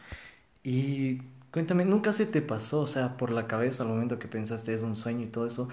Y 0.64 1.20
Cuéntame, 1.52 1.84
¿nunca 1.86 2.12
se 2.12 2.26
te 2.26 2.42
pasó, 2.42 2.82
o 2.82 2.86
sea, 2.88 3.16
por 3.18 3.30
la 3.32 3.46
cabeza 3.48 3.82
al 3.84 3.90
momento 3.90 4.18
que 4.20 4.28
pensaste 4.28 4.74
es 4.74 4.82
un 4.82 4.96
sueño 4.96 5.24
y 5.24 5.28
todo 5.28 5.46
eso? 5.46 5.68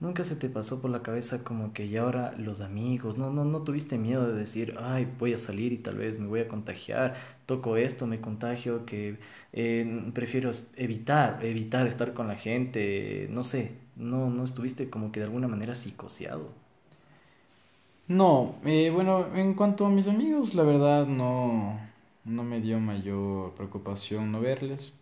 ¿Nunca 0.00 0.24
se 0.24 0.36
te 0.36 0.48
pasó 0.50 0.80
por 0.82 0.90
la 0.90 1.02
cabeza 1.02 1.44
como 1.44 1.72
que 1.74 1.88
ya 1.90 2.02
ahora 2.02 2.34
los 2.38 2.60
amigos, 2.62 3.18
no, 3.18 3.30
no, 3.32 3.44
no 3.44 3.62
tuviste 3.64 3.98
miedo 3.98 4.26
de 4.28 4.34
decir, 4.38 4.76
ay, 4.80 5.08
voy 5.18 5.34
a 5.34 5.38
salir 5.38 5.72
y 5.72 5.78
tal 5.78 5.96
vez 5.98 6.18
me 6.20 6.28
voy 6.28 6.40
a 6.40 6.48
contagiar, 6.48 7.16
toco 7.46 7.76
esto, 7.78 8.06
me 8.06 8.20
contagio, 8.20 8.86
que 8.86 9.18
eh, 9.54 10.10
prefiero 10.14 10.50
evitar, 10.76 11.44
evitar 11.44 11.86
estar 11.88 12.14
con 12.14 12.28
la 12.28 12.36
gente, 12.36 13.28
no 13.30 13.44
sé, 13.44 13.72
no, 13.96 14.30
no 14.30 14.44
estuviste 14.44 14.90
como 14.90 15.12
que 15.12 15.20
de 15.20 15.26
alguna 15.26 15.48
manera 15.48 15.74
psicoseado? 15.76 16.52
No, 18.08 18.56
eh, 18.64 18.90
bueno, 18.90 19.34
en 19.36 19.54
cuanto 19.54 19.86
a 19.86 19.90
mis 19.90 20.08
amigos, 20.08 20.54
la 20.54 20.62
verdad 20.62 21.06
no, 21.06 21.78
no 22.24 22.42
me 22.42 22.60
dio 22.60 22.80
mayor 22.80 23.54
preocupación 23.54 24.32
no 24.32 24.40
verles. 24.40 24.98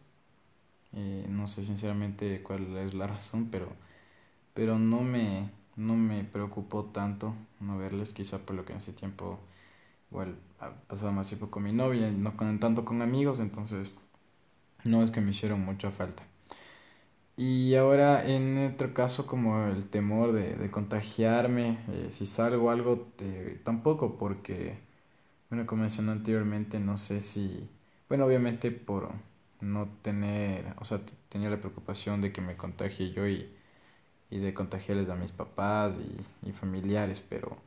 Eh, 0.95 1.27
no 1.29 1.47
sé 1.47 1.65
sinceramente 1.65 2.43
cuál 2.43 2.77
es 2.79 2.95
la 2.95 3.07
razón, 3.09 3.49
pero, 3.51 3.69
pero 4.55 4.79
no, 4.79 5.03
me, 5.03 5.51
no 5.77 5.97
me 5.97 6.25
preocupó 6.25 6.87
tanto 6.87 7.35
no 7.61 7.79
verles, 7.79 8.13
quizá 8.13 8.39
por 8.47 8.57
lo 8.57 8.65
que 8.65 8.73
en 8.75 8.79
ese 8.81 8.93
tiempo 8.93 9.41
igual 10.11 10.37
pasaba 10.89 11.13
más 11.13 11.29
tiempo 11.29 11.51
con 11.51 11.65
mi 11.65 11.73
novia, 11.73 12.11
no 12.11 12.37
con, 12.37 12.61
tanto 12.61 12.85
con 12.85 13.03
amigos, 13.03 13.41
entonces 13.41 13.93
no 14.85 15.03
es 15.03 15.11
que 15.13 15.21
me 15.23 15.33
hicieron 15.33 15.61
mucha 15.65 15.91
falta. 15.93 16.25
Y 17.37 17.75
ahora 17.75 18.27
en 18.27 18.73
otro 18.75 18.95
caso 18.95 19.27
como 19.27 19.67
el 19.69 19.87
temor 19.91 20.33
de, 20.33 20.55
de 20.57 20.71
contagiarme, 20.71 21.79
eh, 21.89 22.07
si 22.11 22.27
salgo 22.27 22.71
algo, 22.71 23.09
tampoco 23.65 24.17
porque, 24.19 24.79
bueno, 25.51 25.67
como 25.67 25.83
mencioné 25.83 26.13
anteriormente, 26.13 26.81
no 26.81 26.99
sé 26.99 27.23
si, 27.23 27.69
bueno, 28.09 28.27
obviamente 28.27 28.71
por 28.73 29.11
no 29.61 29.89
tener, 30.03 30.75
o 30.81 30.85
sea, 30.85 31.01
tenía 31.31 31.51
la 31.51 31.59
preocupación 31.61 32.21
de 32.23 32.33
que 32.33 32.41
me 32.43 32.57
contagie 32.57 33.13
yo 33.13 33.27
y, 33.29 33.49
y 34.31 34.39
de 34.41 34.55
contagiarles 34.55 35.09
a 35.11 35.17
mis 35.17 35.33
papás 35.33 35.99
y, 35.99 36.49
y, 36.51 36.53
familiares, 36.53 37.21
pero, 37.29 37.59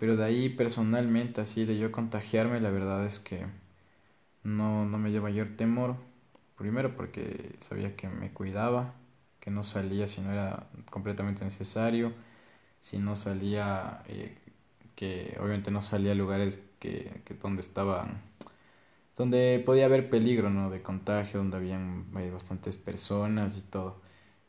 pero 0.00 0.16
de 0.16 0.24
ahí 0.24 0.48
personalmente, 0.50 1.40
así 1.42 1.64
de 1.66 1.78
yo 1.78 1.92
contagiarme, 1.92 2.60
la 2.60 2.70
verdad 2.70 3.06
es 3.06 3.20
que 3.20 3.46
no, 4.42 4.84
no 4.86 4.98
me 4.98 5.10
dio 5.10 5.22
mayor 5.22 5.56
temor. 5.56 5.96
Primero 6.56 6.96
porque 6.96 7.56
sabía 7.60 7.96
que 7.96 8.08
me 8.08 8.32
cuidaba, 8.32 8.94
que 9.46 9.52
no 9.52 9.64
salía 9.64 10.08
si 10.08 10.22
no 10.22 10.32
era 10.34 10.68
completamente 10.90 11.44
necesario, 11.44 12.14
si 12.80 12.98
no 12.98 13.16
salía, 13.16 14.02
eh, 14.08 14.36
que 14.96 15.36
obviamente 15.40 15.70
no 15.72 15.82
salía 15.82 16.12
a 16.12 16.16
lugares 16.16 16.64
que, 16.80 17.22
que 17.26 17.34
donde 17.36 17.62
estaban 17.62 18.22
donde 19.16 19.62
podía 19.64 19.86
haber 19.86 20.10
peligro 20.10 20.50
¿no? 20.50 20.70
de 20.70 20.82
contagio, 20.82 21.38
donde 21.40 21.56
habían 21.56 22.06
eh, 22.18 22.30
bastantes 22.30 22.76
personas 22.76 23.56
y 23.56 23.62
todo. 23.62 24.00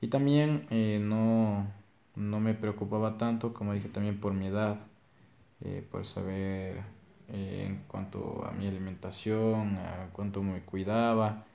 Y 0.01 0.09
también 0.09 0.67
eh, 0.69 0.99
no, 1.01 1.67
no 2.15 2.39
me 2.39 2.53
preocupaba 2.53 3.17
tanto, 3.17 3.53
como 3.53 3.73
dije 3.73 3.89
también 3.89 4.19
por 4.19 4.33
mi 4.33 4.47
edad, 4.47 4.79
eh, 5.61 5.87
por 5.91 6.05
saber 6.05 6.83
en 7.29 7.83
cuanto 7.87 8.45
a 8.45 8.51
mi 8.51 8.67
alimentación, 8.67 9.77
a 9.77 10.09
cuánto 10.13 10.43
me 10.43 10.61
cuidaba, 10.63 11.45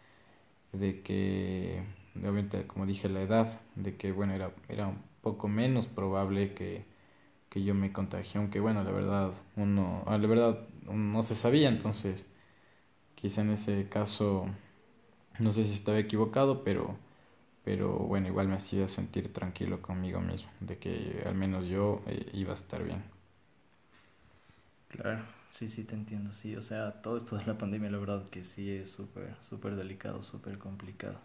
de 0.72 1.02
que, 1.02 1.82
obviamente 2.16 2.66
como 2.66 2.86
dije 2.86 3.08
la 3.08 3.22
edad, 3.22 3.60
de 3.76 3.96
que 3.96 4.12
bueno, 4.12 4.34
era, 4.34 4.52
era 4.68 4.88
un 4.88 5.02
poco 5.22 5.48
menos 5.48 5.86
probable 5.86 6.54
que, 6.54 6.84
que 7.50 7.64
yo 7.64 7.74
me 7.74 7.92
contagié, 7.92 8.40
aunque 8.40 8.60
bueno, 8.60 8.84
la 8.84 8.92
verdad, 8.92 9.32
uno, 9.56 10.04
ah, 10.06 10.18
la 10.18 10.28
verdad 10.28 10.60
no 10.84 11.22
se 11.24 11.36
sabía, 11.36 11.68
entonces 11.68 12.28
Quizá 13.16 13.42
en 13.42 13.50
ese 13.50 13.88
caso, 13.88 14.46
no 15.40 15.50
sé 15.52 15.64
si 15.64 15.72
estaba 15.74 15.98
equivocado, 15.98 16.64
pero, 16.64 16.96
pero 17.64 17.94
bueno, 17.98 18.28
igual 18.28 18.48
me 18.48 18.56
hacía 18.56 18.88
sentir 18.88 19.32
tranquilo 19.32 19.82
conmigo 19.82 20.20
mismo, 20.20 20.50
de 20.60 20.78
que 20.78 21.22
al 21.26 21.34
menos 21.36 21.66
yo 21.68 22.02
eh, 22.06 22.30
iba 22.34 22.52
a 22.52 22.56
estar 22.56 22.84
bien. 22.84 23.04
Claro, 24.88 25.24
sí, 25.50 25.68
sí, 25.68 25.82
te 25.82 25.94
entiendo, 25.96 26.30
sí, 26.32 26.54
o 26.54 26.62
sea, 26.62 27.02
todo 27.02 27.16
esto 27.16 27.36
de 27.36 27.44
la 27.46 27.58
pandemia, 27.58 27.90
la 27.90 27.98
verdad 27.98 28.28
que 28.28 28.44
sí 28.44 28.70
es 28.70 28.90
súper, 28.92 29.34
súper 29.40 29.74
delicado, 29.74 30.22
súper 30.22 30.56
complicado. 30.58 31.18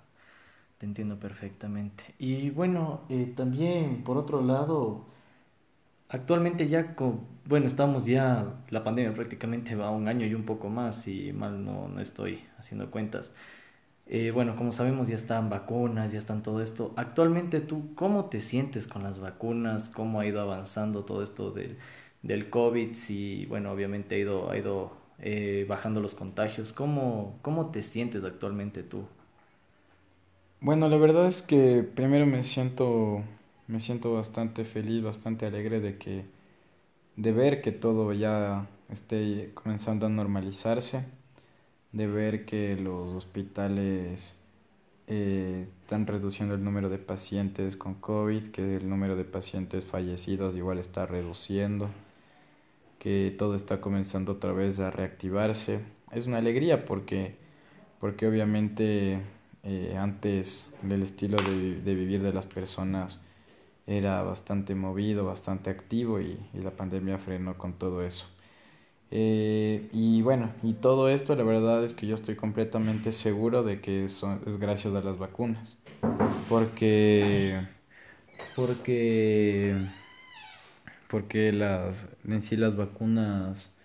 Te 0.80 0.86
entiendo 0.88 1.20
perfectamente. 1.20 2.16
Y 2.20 2.50
bueno, 2.52 3.02
eh, 3.10 3.32
también, 3.36 4.04
por 4.04 4.18
otro 4.18 4.42
lado, 4.42 5.06
Actualmente 6.10 6.68
ya, 6.70 6.96
bueno, 7.46 7.66
estamos 7.68 8.06
ya, 8.06 8.62
la 8.70 8.84
pandemia 8.84 9.14
prácticamente 9.14 9.76
va 9.76 9.92
un 9.92 10.08
año 10.08 10.26
y 10.26 10.34
un 10.34 10.46
poco 10.46 10.70
más, 10.70 11.02
si 11.04 11.34
mal 11.34 11.66
no, 11.66 11.90
no 11.90 12.00
estoy 12.00 12.44
haciendo 12.58 12.90
cuentas. 12.92 13.34
Eh, 14.08 14.32
bueno, 14.32 14.56
como 14.56 14.72
sabemos 14.74 15.08
ya 15.10 15.16
están 15.16 15.50
vacunas, 15.50 16.12
ya 16.14 16.20
están 16.20 16.44
todo 16.44 16.62
esto. 16.62 16.94
Actualmente 16.98 17.62
tú, 17.62 17.94
¿cómo 17.96 18.26
te 18.26 18.40
sientes 18.40 18.88
con 18.88 19.04
las 19.04 19.20
vacunas? 19.20 19.90
¿Cómo 19.90 20.20
ha 20.22 20.26
ido 20.28 20.42
avanzando 20.42 21.06
todo 21.06 21.24
esto 21.24 21.52
del, 21.52 21.78
del 22.24 22.50
COVID? 22.50 22.94
Si, 22.96 23.46
bueno, 23.48 23.72
obviamente 23.72 24.16
ha 24.16 24.20
ido, 24.20 24.52
ha 24.52 24.58
ido 24.58 24.94
eh, 25.20 25.66
bajando 25.70 26.02
los 26.02 26.16
contagios. 26.16 26.74
¿Cómo, 26.74 27.40
¿Cómo 27.42 27.72
te 27.72 27.84
sientes 27.84 28.24
actualmente 28.24 28.84
tú? 28.84 29.06
Bueno, 30.60 30.90
la 30.90 30.98
verdad 30.98 31.28
es 31.28 31.42
que 31.42 31.84
primero 31.84 32.26
me 32.26 32.44
siento, 32.44 33.24
me 33.68 33.80
siento 33.80 34.14
bastante 34.14 34.66
feliz, 34.66 35.04
bastante 35.04 35.46
alegre 35.46 35.80
de 35.80 35.98
que, 35.98 36.26
de 37.18 37.32
ver 37.34 37.62
que 37.62 37.72
todo 37.72 38.14
ya 38.14 38.68
esté 38.90 39.52
comenzando 39.56 40.08
a 40.08 40.10
normalizarse, 40.10 41.06
de 41.94 42.08
ver 42.08 42.46
que 42.46 42.76
los 42.78 43.14
hospitales 43.16 44.40
eh, 45.08 45.68
están 45.84 46.08
reduciendo 46.08 46.56
el 46.56 46.64
número 46.64 46.90
de 46.90 47.00
pacientes 47.00 47.78
con 47.78 47.96
COVID, 47.96 48.50
que 48.50 48.78
el 48.78 48.90
número 48.90 49.16
de 49.16 49.26
pacientes 49.26 49.86
fallecidos 49.86 50.58
igual 50.58 50.80
está 50.80 51.06
reduciendo, 51.08 51.90
que 53.00 53.36
todo 53.38 53.56
está 53.56 53.82
comenzando 53.82 54.34
otra 54.34 54.52
vez 54.52 54.80
a 54.80 54.92
reactivarse. 54.92 55.82
Es 56.12 56.28
una 56.28 56.38
alegría 56.38 56.86
porque, 56.86 57.36
porque 58.00 58.28
obviamente 58.28 59.20
eh, 59.68 59.98
antes 59.98 60.74
el 60.90 61.04
estilo 61.04 61.38
de, 61.44 61.82
de, 61.82 61.96
vivir 61.96 62.24
de 62.24 62.32
las 62.32 62.46
personas 62.46 63.20
era 63.88 64.22
bastante 64.24 64.76
movido, 64.76 65.26
bastante 65.26 65.70
activo 65.70 66.22
y, 66.22 66.40
y 66.54 66.60
la 66.60 66.72
pandemia 66.72 67.18
frenó 67.20 67.58
con 67.58 67.74
todo 67.74 68.02
eso. 68.06 68.28
Eh, 69.12 69.90
y 69.94 70.22
bueno, 70.22 70.54
y 70.64 70.74
todo 70.74 71.10
esto 71.10 71.36
la 71.36 71.44
verdad 71.44 71.84
es 71.84 71.94
que 71.94 72.08
yo 72.08 72.16
estoy 72.16 72.36
completamente 72.36 73.12
seguro 73.12 73.64
de 73.64 73.82
que 73.82 74.06
eso 74.06 74.40
es 74.46 74.58
gracias 74.58 74.94
a 74.96 75.02
las 75.02 75.18
vacunas. 75.18 75.78
Porque, 76.50 77.68
porque, 78.56 79.76
porque 81.10 81.52
las, 81.54 82.10
en 82.28 82.42
sí 82.42 82.56
las 82.58 82.78
vacunas, 82.78 83.76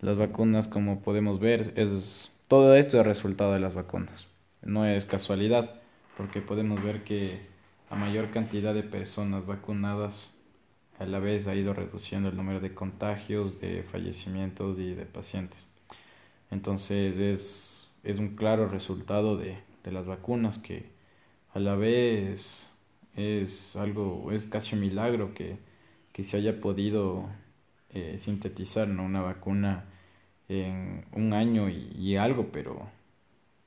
las 0.00 0.16
vacunas 0.16 0.68
como 0.68 1.02
podemos 1.02 1.40
ver, 1.40 1.72
es, 1.76 2.32
todo 2.48 2.74
esto 2.76 3.00
es 3.00 3.06
resultado 3.06 3.52
de 3.52 3.60
las 3.60 3.74
vacunas 3.74 4.29
no 4.62 4.86
es 4.86 5.06
casualidad, 5.06 5.80
porque 6.16 6.40
podemos 6.40 6.82
ver 6.82 7.04
que 7.04 7.40
a 7.90 7.96
mayor 7.96 8.30
cantidad 8.30 8.74
de 8.74 8.82
personas 8.82 9.46
vacunadas 9.46 10.36
a 10.98 11.06
la 11.06 11.18
vez 11.18 11.46
ha 11.46 11.54
ido 11.54 11.74
reduciendo 11.74 12.28
el 12.28 12.36
número 12.36 12.60
de 12.60 12.74
contagios, 12.74 13.60
de 13.60 13.82
fallecimientos 13.84 14.78
y 14.78 14.94
de 14.94 15.06
pacientes. 15.06 15.64
Entonces 16.50 17.18
es, 17.18 17.88
es 18.04 18.18
un 18.18 18.36
claro 18.36 18.68
resultado 18.68 19.36
de, 19.36 19.58
de 19.84 19.92
las 19.92 20.06
vacunas 20.06 20.58
que 20.58 20.90
a 21.54 21.58
la 21.60 21.74
vez 21.76 22.76
es 23.16 23.76
algo, 23.76 24.32
es 24.32 24.46
casi 24.46 24.74
un 24.76 24.82
milagro 24.82 25.34
que, 25.34 25.58
que 26.12 26.22
se 26.22 26.36
haya 26.38 26.60
podido 26.60 27.28
eh, 27.90 28.16
sintetizar 28.18 28.88
¿no? 28.88 29.04
una 29.04 29.22
vacuna 29.22 29.86
en 30.48 31.04
un 31.12 31.32
año 31.32 31.68
y, 31.68 31.92
y 31.96 32.16
algo, 32.16 32.50
pero 32.52 32.90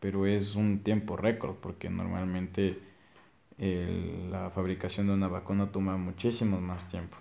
pero 0.03 0.25
es 0.25 0.55
un 0.55 0.79
tiempo 0.83 1.15
récord 1.15 1.55
porque 1.61 1.89
normalmente 1.89 2.77
la 3.57 4.49
fabricación 4.49 5.07
de 5.07 5.13
una 5.13 5.29
vacuna 5.29 5.71
toma 5.71 5.95
muchísimo 5.95 6.59
más 6.59 6.89
tiempo. 6.89 7.15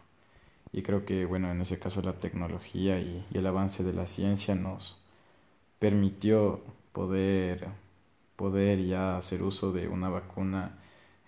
Y 0.73 0.83
creo 0.83 1.05
que, 1.05 1.25
bueno, 1.25 1.53
en 1.53 1.61
ese 1.61 1.79
caso 1.79 2.03
la 2.03 2.14
tecnología 2.14 2.99
y, 2.99 3.25
el 3.33 3.47
avance 3.47 3.85
de 3.85 3.92
la 3.92 4.09
ciencia 4.09 4.57
nos 4.57 5.01
permitió 5.79 6.61
poder, 6.90 7.68
poder 8.35 8.85
ya 8.85 9.16
hacer 9.16 9.45
uso 9.45 9.71
de 9.71 9.87
una 9.87 10.09
vacuna 10.09 10.77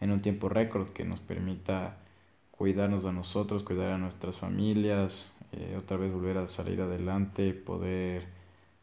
en 0.01 0.11
un 0.11 0.23
tiempo 0.23 0.49
récord 0.49 0.89
que 0.91 1.05
nos 1.05 1.21
permita 1.21 1.99
cuidarnos 2.51 3.05
a 3.05 3.13
nosotros, 3.13 3.63
cuidar 3.63 3.93
a 3.93 3.99
nuestras 3.99 4.37
familias, 4.39 5.33
eh, 5.53 5.77
otra 5.79 5.99
vez 5.99 6.13
volver 6.13 6.39
a 6.39 6.49
salir 6.49 6.81
adelante, 6.81 7.55
poder 7.55 8.27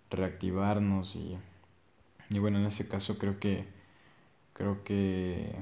reactivarnos 0.09 1.17
y 1.17 1.37
y 2.31 2.39
bueno, 2.39 2.59
en 2.59 2.65
ese 2.65 2.87
caso 2.87 3.17
creo 3.17 3.39
que 3.39 3.65
creo 4.53 4.83
que 4.83 5.55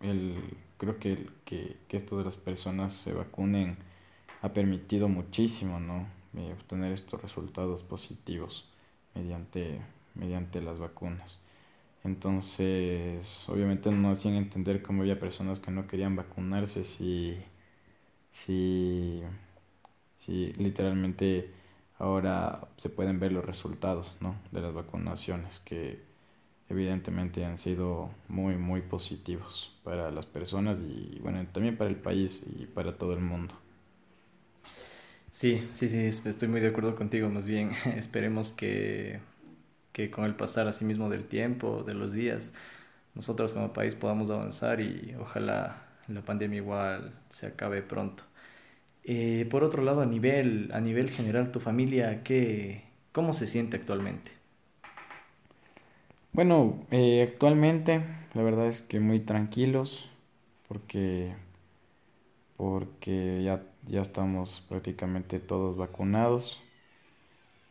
el, 0.00 0.56
creo 0.78 0.98
que, 0.98 1.28
que, 1.44 1.76
que, 1.88 1.96
esto 1.96 2.18
de 2.18 2.24
las 2.24 2.36
personas 2.36 2.94
se 2.94 3.12
vacunen 3.12 3.76
ha 4.42 4.52
permitido 4.52 5.08
muchísimo, 5.08 5.80
¿no? 5.80 6.06
Eh, 6.36 6.52
obtener 6.52 6.92
estos 6.92 7.20
resultados 7.22 7.82
positivos 7.82 8.68
mediante, 9.14 9.80
mediante 10.14 10.60
las 10.62 10.78
vacunas. 10.78 11.40
Entonces, 12.04 13.48
obviamente 13.48 13.90
no 13.90 14.10
hacían 14.10 14.36
entender 14.36 14.82
cómo 14.82 15.02
había 15.02 15.20
personas 15.20 15.60
que 15.60 15.70
no 15.70 15.86
querían 15.88 16.16
vacunarse 16.16 16.84
si, 16.84 17.36
si, 18.32 19.22
si 20.18 20.52
literalmente 20.54 21.52
ahora 21.98 22.68
se 22.76 22.90
pueden 22.90 23.20
ver 23.20 23.32
los 23.32 23.44
resultados 23.44 24.16
¿no? 24.20 24.36
de 24.52 24.60
las 24.60 24.74
vacunaciones 24.74 25.60
que 25.60 26.00
evidentemente 26.68 27.44
han 27.44 27.58
sido 27.58 28.10
muy 28.28 28.56
muy 28.56 28.82
positivos 28.82 29.76
para 29.84 30.10
las 30.12 30.26
personas 30.26 30.80
y 30.82 31.18
bueno 31.22 31.46
también 31.52 31.76
para 31.78 31.90
el 31.90 31.96
país 31.96 32.46
y 32.58 32.66
para 32.66 32.98
todo 32.98 33.14
el 33.14 33.20
mundo 33.20 33.54
sí 35.30 35.68
sí 35.74 35.88
sí 35.88 36.28
estoy 36.28 36.48
muy 36.48 36.60
de 36.60 36.68
acuerdo 36.68 36.96
contigo 36.96 37.28
más 37.28 37.46
bien 37.46 37.72
esperemos 37.96 38.52
que 38.52 39.20
que 39.92 40.10
con 40.10 40.24
el 40.24 40.36
pasar 40.36 40.68
así 40.68 40.84
mismo 40.84 41.10
del 41.10 41.26
tiempo 41.28 41.82
de 41.84 41.94
los 41.94 42.12
días 42.14 42.54
nosotros 43.14 43.52
como 43.54 43.72
país 43.72 43.94
podamos 43.94 44.30
avanzar 44.30 44.80
y 44.80 45.14
ojalá 45.20 45.82
la 46.08 46.22
pandemia 46.22 46.58
igual 46.58 47.14
se 47.30 47.46
acabe 47.48 47.82
pronto 47.82 48.24
eh, 49.10 49.46
por 49.50 49.64
otro 49.64 49.82
lado, 49.82 50.02
a 50.02 50.06
nivel, 50.06 50.70
a 50.74 50.80
nivel 50.80 51.08
general, 51.08 51.50
tu 51.50 51.60
familia, 51.60 52.22
¿qué, 52.22 52.82
¿cómo 53.12 53.32
se 53.32 53.46
siente 53.46 53.78
actualmente? 53.78 54.32
Bueno, 56.32 56.84
eh, 56.90 57.26
actualmente 57.32 58.04
la 58.34 58.42
verdad 58.42 58.68
es 58.68 58.82
que 58.82 59.00
muy 59.00 59.20
tranquilos 59.20 60.10
porque, 60.68 61.34
porque 62.58 63.42
ya, 63.42 63.62
ya 63.86 64.02
estamos 64.02 64.66
prácticamente 64.68 65.40
todos 65.40 65.76
vacunados. 65.76 66.62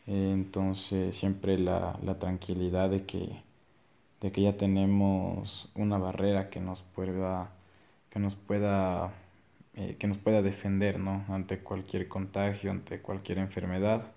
entonces 0.08 1.16
siempre 1.16 1.60
la, 1.60 2.00
la 2.04 2.18
tranquilidad 2.18 2.90
de 2.90 3.06
que, 3.06 3.44
de 4.22 4.32
que 4.32 4.42
ya 4.42 4.58
tenemos 4.58 5.72
una 5.76 6.00
barrera 6.00 6.50
que 6.50 6.60
nos 6.62 6.82
pueda, 6.82 7.52
que 8.10 8.20
nos 8.20 8.36
pueda 8.36 9.14
eh, 9.78 9.96
que 10.00 10.08
nos 10.08 10.18
pueda 10.18 10.42
defender 10.42 11.00
¿no? 11.00 11.26
ante 11.30 11.60
cualquier 11.60 12.10
contagio, 12.10 12.72
ante 12.72 13.02
cualquier 13.02 13.38
enfermedad. 13.40 14.12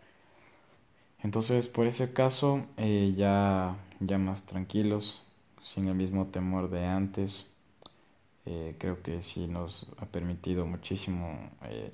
Entonces, 1.22 1.68
por 1.68 1.86
ese 1.86 2.12
caso, 2.12 2.66
eh, 2.76 3.14
ya, 3.16 3.76
ya 4.00 4.18
más 4.18 4.46
tranquilos, 4.46 5.22
sin 5.62 5.86
el 5.88 5.94
mismo 5.94 6.26
temor 6.28 6.70
de 6.70 6.86
antes. 6.86 7.52
Eh, 8.46 8.76
creo 8.78 9.02
que 9.02 9.22
sí 9.22 9.48
nos 9.48 9.88
ha 9.98 10.06
permitido 10.06 10.66
muchísimo 10.66 11.50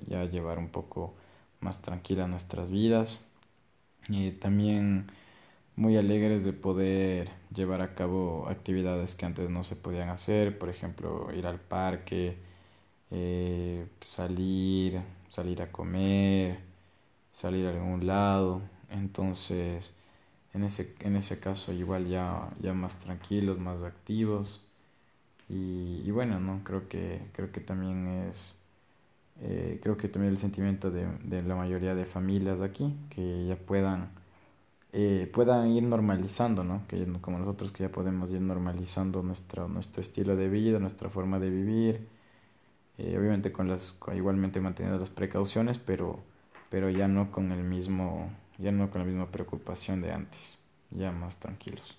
ya 0.07 0.25
llevar 0.25 0.59
un 0.59 0.69
poco 0.69 1.15
más 1.61 1.81
tranquila 1.81 2.27
nuestras 2.27 2.69
vidas. 2.71 3.21
Y 4.09 4.31
también 4.33 5.11
muy 5.77 5.97
alegres 5.97 6.45
de 6.45 6.53
poder 6.53 7.31
llevar 7.55 7.81
a 7.81 7.95
cabo 7.95 8.47
actividades 8.49 9.15
que 9.15 9.25
antes 9.25 9.49
no 9.49 9.63
se 9.63 9.75
podían 9.77 10.09
hacer, 10.09 10.57
por 10.59 10.69
ejemplo, 10.69 11.29
ir 11.35 11.47
al 11.47 11.59
parque, 11.61 12.37
eh, 13.11 13.87
salir, 14.01 15.01
salir 15.29 15.61
a 15.61 15.71
comer, 15.71 16.59
salir 17.33 17.67
a 17.67 17.71
algún 17.71 18.07
lado. 18.07 18.61
Entonces, 18.89 19.93
en 20.53 20.63
ese, 20.63 20.95
en 21.01 21.15
ese 21.15 21.39
caso 21.39 21.73
igual 21.73 22.07
ya, 22.07 22.49
ya 22.61 22.73
más 22.73 22.99
tranquilos, 22.99 23.59
más 23.59 23.83
activos. 23.83 24.65
Y, 25.49 26.01
y 26.05 26.11
bueno, 26.11 26.39
¿no? 26.39 26.61
Creo 26.63 26.89
que, 26.89 27.21
creo 27.33 27.51
que 27.51 27.61
también 27.61 28.07
es, 28.29 28.59
eh, 29.41 29.79
creo 29.83 29.97
que 29.97 30.09
también 30.09 30.33
el 30.33 30.39
sentimiento 30.39 30.91
de, 30.91 31.07
de, 31.23 31.43
la 31.43 31.55
mayoría 31.55 31.95
de 31.95 32.05
familias 32.05 32.61
aquí, 32.61 32.95
que 33.09 33.45
ya 33.47 33.55
puedan, 33.57 34.09
eh, 34.93 35.29
puedan 35.33 35.69
ir 35.71 35.83
normalizando, 35.83 36.63
¿no? 36.63 36.87
Que 36.87 37.05
como 37.21 37.39
nosotros 37.39 37.71
que 37.71 37.83
ya 37.83 37.91
podemos 37.91 38.31
ir 38.31 38.41
normalizando 38.41 39.23
nuestro, 39.23 39.67
nuestro 39.69 40.01
estilo 40.01 40.35
de 40.35 40.49
vida, 40.49 40.79
nuestra 40.79 41.09
forma 41.09 41.39
de 41.39 41.49
vivir 41.49 42.07
eh, 42.97 43.17
obviamente 43.17 43.51
con 43.51 43.67
las 43.69 43.99
igualmente 44.15 44.61
manteniendo 44.61 44.99
las 44.99 45.09
precauciones 45.09 45.79
pero 45.79 46.19
pero 46.69 46.89
ya 46.89 47.07
no 47.07 47.31
con 47.31 47.51
el 47.51 47.63
mismo 47.63 48.31
ya 48.57 48.71
no 48.71 48.91
con 48.91 49.01
la 49.01 49.07
misma 49.07 49.31
preocupación 49.31 50.01
de 50.01 50.11
antes 50.11 50.59
ya 50.91 51.11
más 51.11 51.37
tranquilos. 51.39 51.97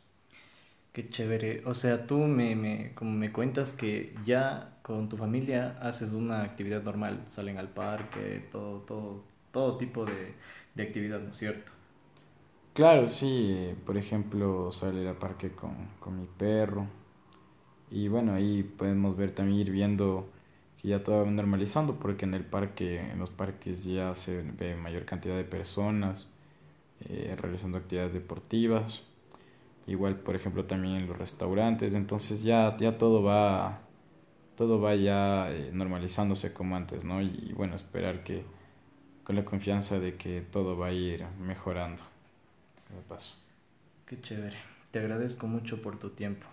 Qué 0.93 1.09
chévere. 1.11 1.63
O 1.67 1.75
sea 1.75 2.07
tú 2.07 2.19
me, 2.19 2.57
me 2.57 2.95
como 2.95 3.13
me 3.13 3.31
cuentas 3.33 3.73
que 3.73 4.15
ya 4.25 4.79
con 4.83 5.09
tu 5.09 5.17
familia 5.17 5.79
haces 5.81 6.13
una 6.13 6.43
actividad 6.43 6.83
normal 6.83 7.25
salen 7.29 7.59
al 7.59 7.69
parque 7.69 8.49
todo 8.51 8.81
todo 8.81 9.25
todo 9.53 9.77
tipo 9.77 10.05
de, 10.07 10.35
de 10.75 10.83
actividad 10.83 11.21
no 11.21 11.31
es 11.31 11.37
cierto 11.39 11.71
claro 12.73 13.09
sí 13.11 13.75
por 13.85 13.97
ejemplo 13.99 14.73
salir 14.73 15.07
al 15.07 15.19
parque 15.19 15.53
con, 15.55 15.89
con 16.01 16.19
mi 16.19 16.27
perro. 16.27 16.87
Y 17.91 18.09
bueno 18.09 18.35
ahí 18.35 18.63
podemos 18.63 19.17
ver 19.17 19.35
también 19.35 19.61
ir 19.61 19.71
viendo 19.71 20.29
que 20.81 20.89
ya 20.89 21.03
todo 21.03 21.25
va 21.25 21.31
normalizando 21.31 21.99
porque 21.99 22.25
en 22.25 22.35
el 22.35 22.45
parque, 22.45 23.01
en 23.01 23.19
los 23.19 23.31
parques 23.31 23.85
ya 23.85 24.15
se 24.15 24.43
ve 24.43 24.77
mayor 24.77 25.05
cantidad 25.05 25.37
de 25.37 25.45
personas 25.45 26.29
eh, 27.01 27.37
realizando 27.39 27.79
actividades 27.79 28.13
deportivas, 28.13 29.03
igual 29.87 30.17
por 30.17 30.37
ejemplo 30.37 30.65
también 30.65 30.97
en 30.97 31.07
los 31.09 31.19
restaurantes, 31.19 31.95
entonces 31.95 32.43
ya, 32.43 32.77
ya 32.77 32.99
todo 32.99 33.23
va, 33.23 33.81
todo 34.57 34.81
va 34.81 34.95
ya 34.95 35.51
eh, 35.51 35.71
normalizándose 35.73 36.53
como 36.53 36.77
antes, 36.77 37.05
¿no? 37.05 37.23
Y, 37.23 37.53
bueno, 37.57 37.75
esperar 37.77 38.23
que 38.23 38.45
con 39.25 39.37
la 39.37 39.45
confianza 39.45 40.01
de 40.01 40.17
que 40.17 40.41
todo 40.41 40.77
va 40.77 40.89
a 40.89 40.93
ir 40.93 41.25
mejorando. 41.41 42.03
paso. 43.09 43.35
Qué 44.07 44.21
chévere. 44.21 44.57
Te 44.91 44.99
agradezco 45.01 45.47
mucho 45.47 45.83
por 45.83 45.99
tu 45.99 46.11
tiempo. 46.11 46.47